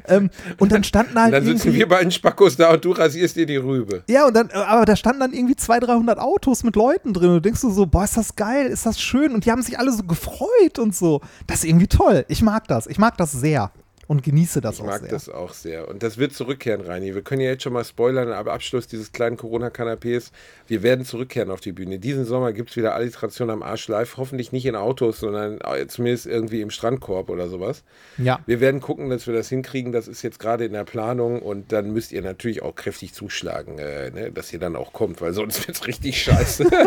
Ähm, 0.07 0.29
und 0.59 0.71
dann 0.71 0.83
standen 0.83 1.19
halt 1.19 1.33
dann 1.33 1.45
sitzen 1.45 1.73
wir 1.73 1.87
beiden 1.87 2.11
Spackos 2.11 2.55
da 2.55 2.71
und 2.73 2.83
du 2.83 2.91
rasierst 2.91 3.35
dir 3.35 3.45
die 3.45 3.57
Rübe. 3.57 4.03
ja, 4.07 4.25
und 4.27 4.35
dann, 4.35 4.49
aber 4.51 4.85
da 4.85 4.95
standen 4.95 5.21
dann 5.21 5.33
irgendwie 5.33 5.55
200, 5.55 5.89
300 5.89 6.19
Autos 6.19 6.63
mit 6.63 6.75
Leuten 6.75 7.13
drin. 7.13 7.29
Und 7.29 7.35
du 7.35 7.41
denkst 7.41 7.61
du 7.61 7.71
so, 7.71 7.85
boah, 7.85 8.03
ist 8.03 8.17
das 8.17 8.35
geil, 8.35 8.67
ist 8.67 8.85
das 8.85 8.99
schön. 8.99 9.33
Und 9.33 9.45
die 9.45 9.51
haben 9.51 9.61
sich 9.61 9.79
alle 9.79 9.91
so 9.91 10.03
gefreut 10.03 10.79
und 10.79 10.95
so. 10.95 11.21
Das 11.47 11.59
ist 11.59 11.65
irgendwie 11.65 11.87
toll. 11.87 12.25
Ich 12.27 12.41
mag 12.41 12.67
das. 12.67 12.87
Ich 12.87 12.97
mag 12.97 13.17
das 13.17 13.31
sehr. 13.31 13.71
Und 14.11 14.23
genieße 14.23 14.59
das 14.59 14.75
Ich 14.75 14.81
auch 14.81 14.87
mag 14.87 14.99
sehr. 14.99 15.09
das 15.09 15.29
auch 15.29 15.53
sehr. 15.53 15.87
Und 15.87 16.03
das 16.03 16.17
wird 16.17 16.33
zurückkehren, 16.33 16.81
Reini. 16.81 17.15
Wir 17.15 17.21
können 17.21 17.39
ja 17.39 17.51
jetzt 17.51 17.63
schon 17.63 17.71
mal 17.71 17.85
spoilern, 17.85 18.33
aber 18.33 18.51
Abschluss 18.51 18.85
dieses 18.85 19.13
kleinen 19.13 19.37
Corona-Kanapés. 19.37 20.31
Wir 20.67 20.83
werden 20.83 21.05
zurückkehren 21.05 21.49
auf 21.49 21.61
die 21.61 21.71
Bühne. 21.71 21.97
Diesen 21.97 22.25
Sommer 22.25 22.51
gibt 22.51 22.71
es 22.71 22.75
wieder 22.75 22.93
Alliteration 22.93 23.49
am 23.49 23.63
Arsch 23.63 23.87
live. 23.87 24.17
Hoffentlich 24.17 24.51
nicht 24.51 24.65
in 24.65 24.75
Autos, 24.75 25.21
sondern 25.21 25.61
äh, 25.61 25.87
zumindest 25.87 26.25
irgendwie 26.25 26.59
im 26.59 26.71
Strandkorb 26.71 27.29
oder 27.29 27.47
sowas. 27.47 27.85
Ja. 28.17 28.41
Wir 28.45 28.59
werden 28.59 28.81
gucken, 28.81 29.09
dass 29.09 29.27
wir 29.27 29.33
das 29.33 29.47
hinkriegen. 29.47 29.93
Das 29.93 30.09
ist 30.09 30.23
jetzt 30.23 30.39
gerade 30.39 30.65
in 30.65 30.73
der 30.73 30.83
Planung 30.83 31.41
und 31.41 31.71
dann 31.71 31.93
müsst 31.93 32.11
ihr 32.11 32.21
natürlich 32.21 32.63
auch 32.63 32.75
kräftig 32.75 33.13
zuschlagen, 33.13 33.79
äh, 33.79 34.11
ne, 34.11 34.31
dass 34.33 34.51
ihr 34.51 34.59
dann 34.59 34.75
auch 34.75 34.91
kommt, 34.91 35.21
weil 35.21 35.31
sonst 35.31 35.65
wird 35.69 35.77
es 35.77 35.87
richtig 35.87 36.21
scheiße. 36.21 36.65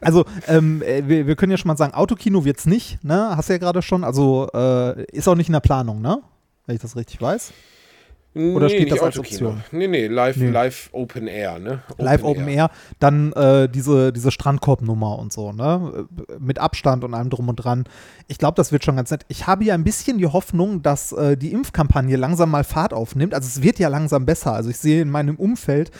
Also, 0.00 0.24
ähm, 0.48 0.82
äh, 0.82 1.02
wir, 1.06 1.26
wir 1.26 1.36
können 1.36 1.52
ja 1.52 1.58
schon 1.58 1.68
mal 1.68 1.76
sagen, 1.76 1.94
Autokino 1.94 2.44
wird's 2.44 2.66
nicht, 2.66 3.02
ne? 3.04 3.36
Hast 3.36 3.48
du 3.48 3.52
ja 3.52 3.58
gerade 3.58 3.82
schon. 3.82 4.04
Also, 4.04 4.48
äh, 4.52 5.04
ist 5.12 5.28
auch 5.28 5.34
nicht 5.34 5.48
in 5.48 5.52
der 5.52 5.60
Planung, 5.60 5.81
ne? 5.84 6.20
Wenn 6.66 6.76
ich 6.76 6.82
das 6.82 6.96
richtig 6.96 7.20
weiß. 7.20 7.52
Oder 8.34 8.70
steht 8.70 8.84
nicht 8.84 8.92
das 8.92 9.02
als 9.02 9.18
Autokino. 9.18 9.50
Option? 9.50 9.64
Nee, 9.78 9.88
nee, 9.88 10.06
live, 10.06 10.38
Nee. 10.38 10.48
live 10.48 10.88
Open 10.92 11.26
Air, 11.26 11.58
ne? 11.58 11.82
Live 11.98 12.24
Open 12.24 12.48
Air, 12.48 12.70
dann 12.98 13.30
äh, 13.34 13.68
diese, 13.68 14.10
diese 14.10 14.30
Strandkorbnummer 14.30 15.18
und 15.18 15.34
so, 15.34 15.52
ne? 15.52 16.08
Mit 16.38 16.58
Abstand 16.58 17.04
und 17.04 17.12
allem 17.12 17.28
drum 17.28 17.50
und 17.50 17.56
dran. 17.56 17.84
Ich 18.28 18.38
glaube, 18.38 18.54
das 18.54 18.72
wird 18.72 18.86
schon 18.86 18.96
ganz 18.96 19.10
nett. 19.10 19.26
Ich 19.28 19.46
habe 19.46 19.64
ja 19.64 19.74
ein 19.74 19.84
bisschen 19.84 20.16
die 20.16 20.26
Hoffnung, 20.26 20.80
dass 20.80 21.12
äh, 21.12 21.36
die 21.36 21.52
Impfkampagne 21.52 22.16
langsam 22.16 22.50
mal 22.50 22.64
Fahrt 22.64 22.94
aufnimmt. 22.94 23.34
Also 23.34 23.48
es 23.48 23.62
wird 23.62 23.78
ja 23.78 23.88
langsam 23.88 24.24
besser. 24.24 24.54
Also 24.54 24.70
ich 24.70 24.78
sehe 24.78 25.02
in 25.02 25.10
meinem 25.10 25.36
Umfeld 25.36 25.90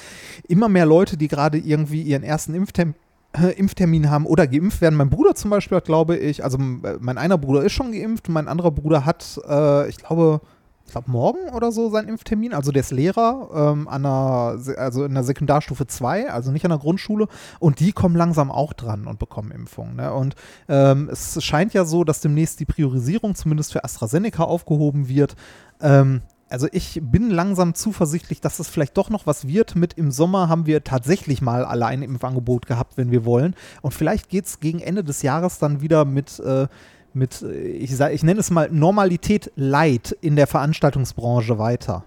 immer 0.48 0.70
mehr 0.70 0.86
Leute, 0.86 1.18
die 1.18 1.28
gerade 1.28 1.58
irgendwie 1.58 2.00
ihren 2.00 2.22
ersten 2.22 2.54
Impftermin 2.54 2.94
äh, 3.36 3.52
Impftermin 3.52 4.10
haben 4.10 4.26
oder 4.26 4.46
geimpft 4.46 4.80
werden. 4.80 4.96
Mein 4.96 5.10
Bruder 5.10 5.34
zum 5.34 5.50
Beispiel 5.50 5.76
hat, 5.76 5.84
glaube 5.84 6.16
ich, 6.16 6.44
also 6.44 6.58
äh, 6.58 6.98
mein 7.00 7.18
einer 7.18 7.38
Bruder 7.38 7.62
ist 7.62 7.72
schon 7.72 7.92
geimpft, 7.92 8.28
mein 8.28 8.48
anderer 8.48 8.70
Bruder 8.70 9.04
hat, 9.04 9.40
äh, 9.48 9.88
ich 9.88 9.96
glaube, 9.96 10.40
ich 10.84 10.92
glaube 10.92 11.10
morgen 11.10 11.48
oder 11.54 11.72
so 11.72 11.90
seinen 11.90 12.08
Impftermin. 12.08 12.52
Also 12.52 12.72
der 12.72 12.80
ist 12.80 12.90
Lehrer 12.90 13.48
ähm, 13.54 13.88
an 13.88 14.04
einer, 14.04 14.58
also 14.76 15.04
in 15.04 15.14
der 15.14 15.24
Sekundarstufe 15.24 15.86
2, 15.86 16.30
also 16.30 16.50
nicht 16.50 16.64
an 16.64 16.70
der 16.70 16.78
Grundschule. 16.78 17.28
Und 17.60 17.80
die 17.80 17.92
kommen 17.92 18.16
langsam 18.16 18.50
auch 18.50 18.72
dran 18.72 19.06
und 19.06 19.18
bekommen 19.18 19.52
Impfungen. 19.52 19.96
Ne? 19.96 20.12
Und 20.12 20.34
ähm, 20.68 21.08
es 21.10 21.42
scheint 21.42 21.72
ja 21.72 21.84
so, 21.84 22.04
dass 22.04 22.20
demnächst 22.20 22.60
die 22.60 22.66
Priorisierung 22.66 23.34
zumindest 23.34 23.72
für 23.72 23.84
AstraZeneca 23.84 24.42
aufgehoben 24.42 25.08
wird. 25.08 25.36
Ähm, 25.80 26.22
also 26.52 26.68
ich 26.70 27.00
bin 27.02 27.30
langsam 27.30 27.74
zuversichtlich, 27.74 28.40
dass 28.40 28.58
es 28.58 28.68
vielleicht 28.68 28.96
doch 28.98 29.08
noch 29.08 29.26
was 29.26 29.48
wird. 29.48 29.74
Mit 29.74 29.94
im 29.94 30.10
Sommer 30.10 30.48
haben 30.48 30.66
wir 30.66 30.84
tatsächlich 30.84 31.40
mal 31.40 31.64
allein 31.64 32.02
im 32.02 32.22
Angebot 32.22 32.66
gehabt, 32.66 32.96
wenn 32.96 33.10
wir 33.10 33.24
wollen. 33.24 33.56
Und 33.80 33.94
vielleicht 33.94 34.28
geht 34.28 34.44
es 34.44 34.60
gegen 34.60 34.80
Ende 34.80 35.02
des 35.02 35.22
Jahres 35.22 35.58
dann 35.58 35.80
wieder 35.80 36.04
mit, 36.04 36.38
äh, 36.40 36.68
mit 37.14 37.42
äh, 37.42 37.52
ich, 37.52 37.98
ich 37.98 38.22
nenne 38.22 38.40
es 38.40 38.50
mal 38.50 38.68
Normalität 38.70 39.50
Light 39.56 40.16
in 40.20 40.36
der 40.36 40.46
Veranstaltungsbranche 40.46 41.58
weiter. 41.58 42.04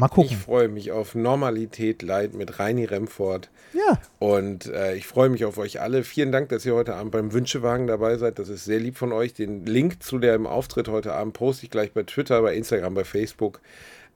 Mal 0.00 0.06
Ich 0.06 0.12
gucken. 0.12 0.36
freue 0.36 0.68
mich 0.68 0.90
auf 0.92 1.14
Normalität 1.14 2.02
Light 2.02 2.34
mit 2.34 2.58
Reini 2.58 2.84
Remford. 2.86 3.50
Ja, 3.72 4.00
Und 4.18 4.66
äh, 4.66 4.94
ich 4.96 5.06
freue 5.06 5.28
mich 5.28 5.44
auf 5.44 5.58
euch 5.58 5.80
alle. 5.80 6.02
Vielen 6.02 6.32
Dank, 6.32 6.48
dass 6.48 6.66
ihr 6.66 6.74
heute 6.74 6.94
Abend 6.94 7.12
beim 7.12 7.32
Wünschewagen 7.32 7.86
dabei 7.86 8.16
seid. 8.16 8.38
Das 8.38 8.48
ist 8.48 8.64
sehr 8.64 8.80
lieb 8.80 8.96
von 8.96 9.12
euch. 9.12 9.34
Den 9.34 9.64
Link 9.66 10.02
zu 10.02 10.18
dem 10.18 10.46
Auftritt 10.46 10.88
heute 10.88 11.12
Abend 11.12 11.34
poste 11.34 11.64
ich 11.66 11.70
gleich 11.70 11.92
bei 11.92 12.02
Twitter, 12.02 12.42
bei 12.42 12.54
Instagram, 12.56 12.94
bei 12.94 13.04
Facebook. 13.04 13.60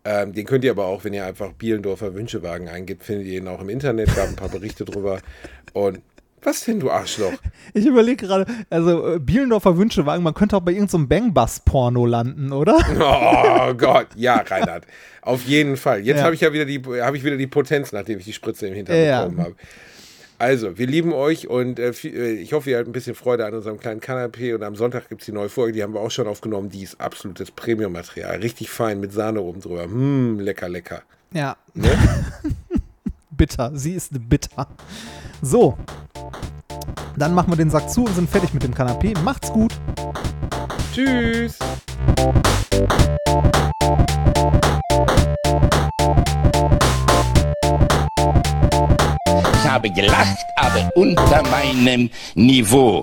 Ähm, 0.04 0.32
den 0.32 0.44
könnt 0.46 0.64
ihr 0.64 0.70
aber 0.72 0.86
auch, 0.86 1.04
wenn 1.04 1.14
ihr 1.14 1.24
einfach 1.24 1.52
Bielendorfer 1.52 2.14
Wünschewagen 2.14 2.68
eingibt, 2.68 3.04
findet 3.04 3.26
ihr 3.26 3.38
ihn 3.38 3.48
auch 3.48 3.60
im 3.60 3.68
Internet. 3.68 4.14
Gab 4.16 4.28
ein 4.28 4.36
paar 4.36 4.48
Berichte 4.50 4.84
drüber. 4.84 5.20
Und 5.72 6.00
was 6.44 6.64
denn, 6.64 6.80
du 6.80 6.90
Arschloch? 6.90 7.32
ich 7.74 7.86
überlege 7.86 8.26
gerade, 8.26 8.46
also 8.70 9.14
äh, 9.14 9.18
Bielendorfer 9.18 9.76
Wünschewagen, 9.76 10.22
man 10.22 10.34
könnte 10.34 10.56
auch 10.56 10.60
bei 10.60 10.72
irgendeinem 10.72 11.02
so 11.02 11.08
Bangbus-Porno 11.08 12.06
landen, 12.06 12.52
oder? 12.52 12.78
Oh 13.70 13.74
Gott, 13.74 14.08
ja, 14.16 14.36
Reinhard. 14.36 14.86
Auf 15.22 15.44
jeden 15.44 15.76
Fall. 15.76 16.00
Jetzt 16.00 16.18
Ja. 16.18 16.24
habe 16.24 16.34
ich 16.34 16.40
ja 16.42 16.52
wieder 16.52 16.64
die, 16.64 16.82
habe 17.00 17.16
ich 17.16 17.24
wieder 17.24 17.36
die 17.36 17.46
Potenz, 17.46 17.92
nachdem 17.92 18.18
ich 18.18 18.24
die 18.24 18.32
Spritze 18.32 18.66
im 18.66 18.74
Hintern 18.74 18.96
Ja. 18.96 19.22
bekommen 19.22 19.40
habe. 19.40 19.54
Also, 20.38 20.76
wir 20.76 20.86
lieben 20.88 21.12
euch 21.12 21.48
und 21.48 21.78
äh, 21.78 21.90
äh, 21.90 22.32
ich 22.32 22.52
hoffe, 22.52 22.68
ihr 22.70 22.78
habt 22.78 22.88
ein 22.88 22.92
bisschen 22.92 23.14
Freude 23.14 23.46
an 23.46 23.54
unserem 23.54 23.78
kleinen 23.78 24.00
Kanapé. 24.00 24.54
Und 24.54 24.62
am 24.64 24.74
Sonntag 24.74 25.08
gibt 25.08 25.22
es 25.22 25.26
die 25.26 25.32
neue 25.32 25.48
Folge, 25.48 25.72
die 25.72 25.82
haben 25.82 25.94
wir 25.94 26.00
auch 26.00 26.10
schon 26.10 26.26
aufgenommen. 26.26 26.68
Die 26.70 26.82
ist 26.82 27.00
absolutes 27.00 27.50
Premium-Material. 27.52 28.36
Richtig 28.40 28.68
fein 28.68 28.98
mit 29.00 29.12
Sahne 29.12 29.40
oben 29.40 29.60
drüber. 29.60 29.84
Hm, 29.84 30.40
lecker, 30.40 30.68
lecker. 30.68 31.02
Ja. 31.32 31.56
Ne? 31.72 31.88
bitter. 33.30 33.70
Sie 33.74 33.92
ist 33.94 34.10
bitter. 34.28 34.66
So. 35.40 35.78
Dann 37.16 37.32
machen 37.32 37.50
wir 37.52 37.56
den 37.56 37.70
Sack 37.70 37.88
zu 37.90 38.04
und 38.04 38.14
sind 38.14 38.28
fertig 38.28 38.52
mit 38.54 38.62
dem 38.62 38.74
Kanapé. 38.74 39.16
Macht's 39.20 39.52
gut. 39.52 39.72
Tschüss. 40.92 41.58
Ich 49.52 49.70
habe 49.70 49.90
gelacht, 49.90 50.38
aber 50.56 50.90
unter 50.94 51.42
meinem 51.50 52.10
Niveau. 52.34 53.02